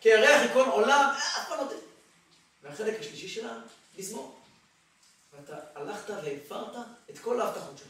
כירח 0.00 0.50
יקרון 0.50 0.68
עולם, 0.68 1.14
אף 1.16 1.48
פעם 1.48 1.58
לא 1.58 1.64
ת... 1.64 1.74
והחלק 2.62 3.00
השלישי 3.00 3.28
שלה, 3.28 3.58
מזמור. 3.98 4.40
ואתה 5.32 5.56
הלכת 5.74 6.10
והפרת 6.10 6.76
את 7.10 7.18
כל 7.18 7.40
ההבטחות 7.40 7.78
שלך. 7.78 7.88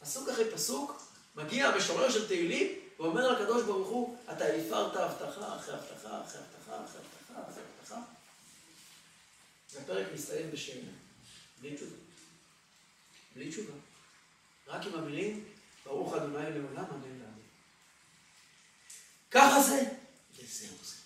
פסוק 0.00 0.28
אחרי 0.28 0.50
פסוק, 0.50 1.02
מגיע 1.36 1.68
המשורר 1.68 2.10
של 2.10 2.26
תהילים, 2.26 2.78
ואומר 2.98 3.32
לקדוש 3.32 3.62
ברוך 3.62 3.88
הוא, 3.88 4.16
אתה 4.32 4.44
הפרת 4.44 4.96
הבטחה, 4.96 5.56
אחרי 5.56 5.74
הבטחה, 5.74 6.08
אחרי 6.08 6.40
הבטחה, 6.40 6.40
אחרי 6.64 6.80
הבטחה. 6.80 7.03
והפרק 9.74 10.06
מסתיים 10.14 10.50
בשאלה, 10.50 10.92
בלי 11.60 11.76
תשובה. 11.76 11.96
בלי 13.34 13.50
תשובה. 13.50 13.74
רק 14.66 14.86
עם 14.86 14.94
המילים, 14.94 15.44
ברוך 15.84 16.12
ה' 16.12 16.16
לעולם, 16.16 16.84
אמן 16.84 17.02
ואמן. 17.02 17.40
ככה 19.30 19.62
זה, 19.62 19.94
וזהו 20.36 20.76
זה. 20.82 20.96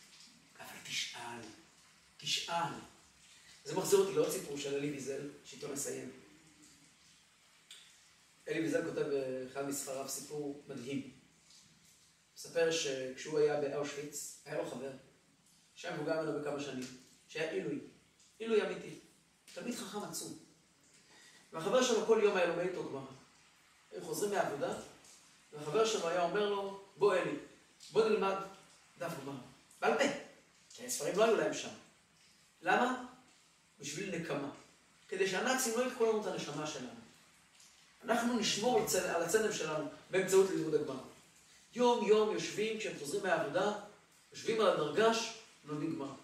אבל 0.58 0.76
תשאל, 0.84 1.40
תשאל. 2.16 2.72
זה 3.64 3.74
מחזיר 3.74 3.98
אותי 3.98 4.14
לעוד 4.14 4.30
סיפור 4.30 4.58
של 4.58 4.74
אלי 4.74 4.90
ויזל, 4.90 5.28
שאיתו 5.44 5.72
נסיים. 5.72 6.10
אלי 8.48 8.60
ויזל 8.60 8.84
כותב 8.84 9.02
באחד 9.02 9.68
מספריו 9.68 10.08
סיפור 10.08 10.62
מדהים. 10.68 11.10
מספר 12.36 12.70
שכשהוא 12.70 13.38
היה 13.38 13.60
באושוויץ, 13.60 14.42
היה 14.44 14.58
לו 14.58 14.70
חבר, 14.70 14.90
שהיה 15.74 15.96
מבוגר 15.96 16.22
ממנו 16.22 16.40
בכמה 16.40 16.60
שנים, 16.60 16.84
שהיה 17.28 17.50
עילוי, 17.50 17.78
עילוי 18.38 18.62
אמיתי, 18.62 18.94
תמיד 19.54 19.74
חכם 19.74 20.02
עצום. 20.02 20.38
והחבר 21.52 21.82
שלו 21.82 22.06
כל 22.06 22.20
יום 22.22 22.36
היה 22.36 22.46
לומד 22.46 22.60
איתו 22.60 22.88
גמרא. 22.88 23.00
הם 23.96 24.02
חוזרים 24.04 24.30
מהעבודה, 24.30 24.72
והחבר 25.52 25.86
שלו 25.86 26.08
היה 26.08 26.22
אומר 26.22 26.50
לו, 26.50 26.80
בוא 26.96 27.14
אלי, 27.14 27.34
בוא 27.92 28.08
נלמד 28.08 28.34
דף 28.98 29.12
גמרא. 29.22 29.34
בעל 29.80 29.98
פה, 29.98 30.04
כי 30.74 30.86
הספרים 30.86 31.18
לא 31.18 31.24
היו 31.24 31.36
להם 31.36 31.54
שם. 31.54 31.68
למה? 32.62 33.04
בשביל 33.80 34.16
נקמה. 34.16 34.50
כדי 35.08 35.28
שהנאצים 35.28 35.78
לא 35.78 35.84
יקחו 35.86 36.04
לנו 36.04 36.20
את 36.20 36.26
הנשמה 36.26 36.66
שלנו. 36.66 36.88
אנחנו 38.04 38.38
נשמור 38.38 38.86
על 39.14 39.22
הצלם 39.22 39.52
שלנו 39.52 39.88
באמצעות 40.10 40.50
לימוד 40.50 40.74
הגמרא. 40.74 41.00
יום 41.74 42.06
יום 42.06 42.34
יושבים, 42.34 42.78
כשהם 42.78 42.98
חוזרים 42.98 43.22
מהעבודה, 43.22 43.72
יושבים 44.32 44.60
על 44.60 44.66
הדרגש, 44.66 45.38
לומדים 45.64 45.94
גמרא. 45.94 46.14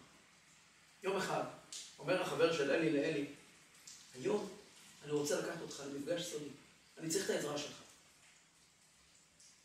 יום 1.03 1.17
אחד, 1.17 1.43
אומר 1.99 2.23
החבר 2.23 2.53
של 2.53 2.71
אלי 2.71 2.91
לאלי, 2.91 3.27
היום 4.15 4.49
אני 5.05 5.13
רוצה 5.13 5.41
לקחת 5.41 5.61
אותך 5.63 5.83
למפגש 5.87 6.23
סודי, 6.23 6.49
אני 6.99 7.11
צריך 7.11 7.25
את 7.25 7.31
העזרה 7.31 7.59
שלך. 7.59 7.83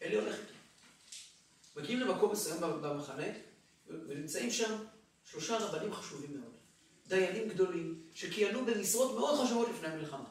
אלי 0.02 0.16
הולך 0.16 0.36
איתו. 0.36 0.54
מגיעים 1.76 2.00
למקום 2.00 2.32
מסוים 2.32 2.62
במחנה, 2.62 3.28
ונמצאים 3.88 4.52
שם 4.52 4.86
שלושה 5.26 5.58
רבנים 5.58 5.94
חשובים 5.94 6.40
מאוד. 6.40 6.54
דיינים 7.08 7.50
גדולים, 7.50 8.04
שכיהנו 8.16 8.66
במשרות 8.66 9.16
מאוד 9.16 9.46
חשובות 9.46 9.70
לפני 9.70 9.88
המלחמה. 9.88 10.30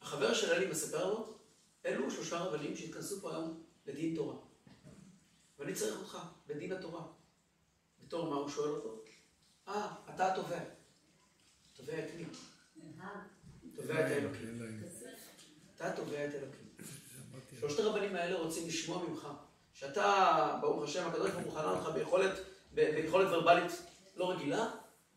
והחבר 0.00 0.34
של 0.34 0.52
אלי 0.52 0.66
מספר 0.66 1.10
לו, 1.10 1.34
אלו 1.86 2.10
שלושה 2.10 2.38
רבנים 2.38 2.76
שהתכנסו 2.76 3.20
פה 3.20 3.30
היום 3.30 3.62
לדין 3.86 4.16
תורה. 4.16 4.36
ואני 5.58 5.74
צריך 5.74 5.96
אותך 5.96 6.18
בדין 6.46 6.72
התורה. 6.72 7.02
בתור 8.10 8.30
מה 8.30 8.36
הוא 8.36 8.48
שואל 8.48 8.70
אותו? 8.70 9.02
אה, 9.68 9.88
אתה 10.14 10.32
התובע. 10.32 10.58
תובע 11.76 11.98
את 11.98 12.04
מי? 12.16 12.24
תובע 13.76 14.06
את 14.06 14.10
האלוקים. 14.10 14.62
אתה 15.76 15.96
תובע 15.96 16.24
את 16.24 16.34
אלוקים. 16.34 16.68
שלושת 17.60 17.78
הרבנים 17.78 18.16
האלה 18.16 18.38
רוצים 18.38 18.68
לשמוע 18.68 19.08
ממך, 19.08 19.28
שאתה, 19.72 20.58
ברוך 20.60 20.84
השם, 20.84 21.08
הקדוש 21.08 21.30
ברוך 21.30 21.44
הוא 21.44 21.52
חנן 21.52 21.68
אותך 21.68 21.88
ביכולת, 21.94 22.38
ביכולת 22.74 23.28
ורבלית 23.32 23.72
לא 24.16 24.30
רגילה, 24.30 24.70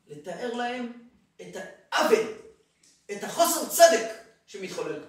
לתאר 0.07 0.53
להם 0.53 1.09
את 1.41 1.55
העוול, 1.55 2.27
את 3.11 3.23
החוסר 3.23 3.69
צדק 3.69 4.09
שמתחולל. 4.45 5.03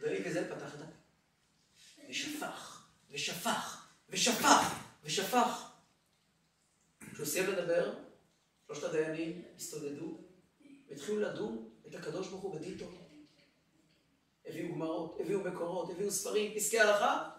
ואלי 0.00 0.24
כזה 0.24 0.54
פתח 0.54 0.74
את 0.74 0.80
הפה. 0.80 0.92
ושפך, 2.10 2.86
ושפך, 3.10 3.86
ושפך, 4.08 4.74
ושפך. 5.04 5.67
כשהוא 7.18 7.28
סיים 7.28 7.50
לדבר, 7.50 7.94
שלושת 8.66 8.84
הדיינים 8.84 9.42
הסתודדו 9.56 10.18
והתחילו 10.88 11.20
לדון 11.20 11.70
את 11.86 11.94
הקדוש 11.94 12.28
ברוך 12.28 12.42
הוא 12.42 12.54
בדין 12.54 12.78
תורה. 12.78 12.98
הביאו 14.46 14.74
גמרות, 14.74 15.16
הביאו 15.20 15.40
מקורות, 15.40 15.90
הביאו 15.90 16.10
ספרים, 16.10 16.54
פסקי 16.54 16.80
הלכה. 16.80 17.30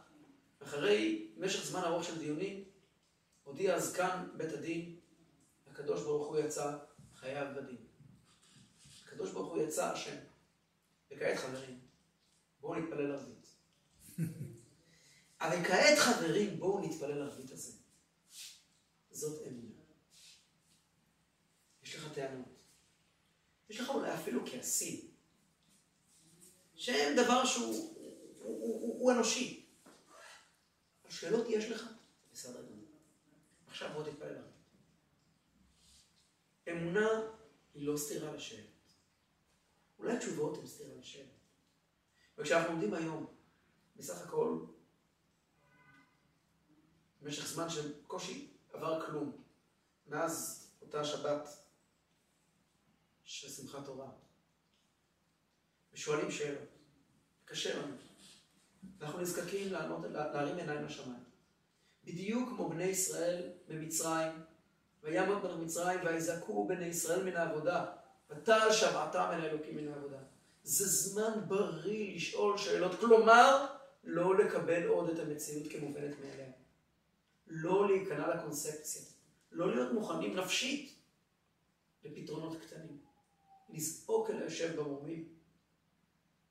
אחרי 0.64 1.32
משך 1.38 1.66
זמן 1.66 1.80
ארוך 1.84 2.04
של 2.04 2.20
דיונים, 2.20 2.64
הודיע 3.44 3.76
הזקן 3.76 4.28
בית 4.38 4.54
הדין, 4.54 4.96
הקדוש 5.68 6.04
ברוך 6.04 6.28
הוא 6.28 6.38
יצא 6.40 6.78
חייב 7.16 7.48
בדין. 7.58 7.78
הקדוש 9.06 9.32
ברוך 9.32 9.54
הוא 9.54 9.62
יצא 9.62 9.92
השם. 9.92 10.16
וכעת 11.12 11.38
חברים, 11.38 11.80
בואו 12.62 12.76
נתפלל 12.76 13.12
ערבית. 13.12 13.48
אבל 15.42 15.64
כעת 15.64 15.98
חברים, 15.98 16.60
בואו 16.60 16.80
נתפלל 16.80 17.22
ערבית 17.22 17.52
הזה. 17.52 17.79
זאת 19.20 19.48
אמונה. 19.48 19.82
יש 21.84 21.96
לך 21.96 22.14
טענות. 22.14 22.60
יש 23.70 23.80
לך 23.80 23.90
אולי 23.90 24.14
אפילו 24.14 24.42
כעסים. 24.46 25.12
שהם 26.76 27.16
דבר 27.16 27.46
שהוא 27.46 27.66
הוא, 27.66 28.16
הוא, 28.42 28.82
הוא, 28.82 29.00
הוא 29.00 29.12
אנושי. 29.12 29.66
השאלות 31.06 31.46
יש 31.50 31.66
לך? 31.66 31.90
בסדר 32.34 32.66
גמור. 32.66 32.86
עכשיו 33.68 33.94
בוא 33.94 34.04
תתפלל 34.04 34.36
ערבית. 34.36 34.54
אמונה 36.70 37.10
היא 37.74 37.88
לא 37.88 37.98
סתירה 37.98 38.34
לשאלות. 38.34 38.94
אולי 40.00 40.18
התשובות 40.18 40.58
הן 40.58 40.68
סתירה 40.68 40.96
לשאלות. 40.96 41.40
וכשאנחנו 42.38 42.72
עומדים 42.72 42.94
היום, 42.94 43.26
בסך 43.96 44.22
הכל, 44.22 44.66
במשך 47.22 47.48
זמן 47.48 47.70
של 47.70 48.02
קושי 48.08 48.59
עבר 48.74 49.06
כלום, 49.06 49.32
מאז 50.08 50.68
אותה 50.82 51.04
שבת 51.04 51.48
של 53.24 53.50
שמחת 53.50 53.86
תורה, 53.86 54.10
ושואלים 55.94 56.32
שאלות, 56.32 56.68
קשה 57.46 57.80
לנו. 57.80 57.94
אנחנו 59.02 59.20
נזקקים 59.20 59.74
לענות, 59.74 60.02
להרים 60.12 60.58
עיניים 60.58 60.86
לשמיים. 60.86 61.24
בדיוק 62.06 62.50
כמו 62.50 62.70
בני 62.70 62.84
ישראל 62.84 63.50
במצרים, 63.68 64.32
וימות 65.04 65.44
בנו 65.44 65.58
מצרים 65.58 66.00
ויזעקו 66.06 66.68
בני 66.68 66.86
ישראל 66.86 67.24
מן 67.24 67.36
העבודה, 67.36 67.86
ותעל 68.30 68.74
שבעתם 68.74 69.28
אל 69.34 69.42
האלוקים 69.42 69.78
מן 69.78 69.88
העבודה. 69.88 70.18
זה 70.64 70.86
זמן 70.88 71.40
בריא 71.48 72.16
לשאול 72.16 72.58
שאלות, 72.58 73.00
כלומר, 73.00 73.66
לא 74.04 74.38
לקבל 74.38 74.88
עוד 74.88 75.10
את 75.10 75.20
המציאות 75.20 75.72
כמובנת 75.72 76.16
מאליה. 76.20 76.52
לא 77.50 77.88
להיכנע 77.88 78.36
לקונספציה. 78.36 79.02
לא 79.52 79.76
להיות 79.76 79.94
מוכנים 79.94 80.36
נפשית 80.36 80.96
לפתרונות 82.04 82.62
קטנים. 82.62 83.02
לזעוק 83.70 84.30
אל 84.30 84.38
היושב 84.38 84.80
במרומים. 84.80 85.36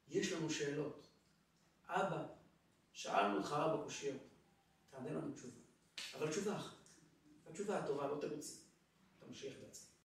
יש 0.08 0.32
לנו 0.32 0.50
שאלות. 0.50 1.06
אבא, 1.86 2.26
שאלנו 2.92 3.36
אותך 3.36 3.52
ארבע 3.52 3.84
קושיות, 3.84 4.22
תענה 4.90 5.10
לנו 5.10 5.34
תשובה. 5.34 5.60
אבל 6.14 6.30
תשובה 6.30 6.56
אחת. 6.56 6.76
התשובה 7.46 7.78
הטובה 7.78 8.06
לא 8.06 8.18
תרוצה. 8.20 8.54
אתה 9.18 9.26
משיח 9.26 9.54
בעצמך. 9.62 9.87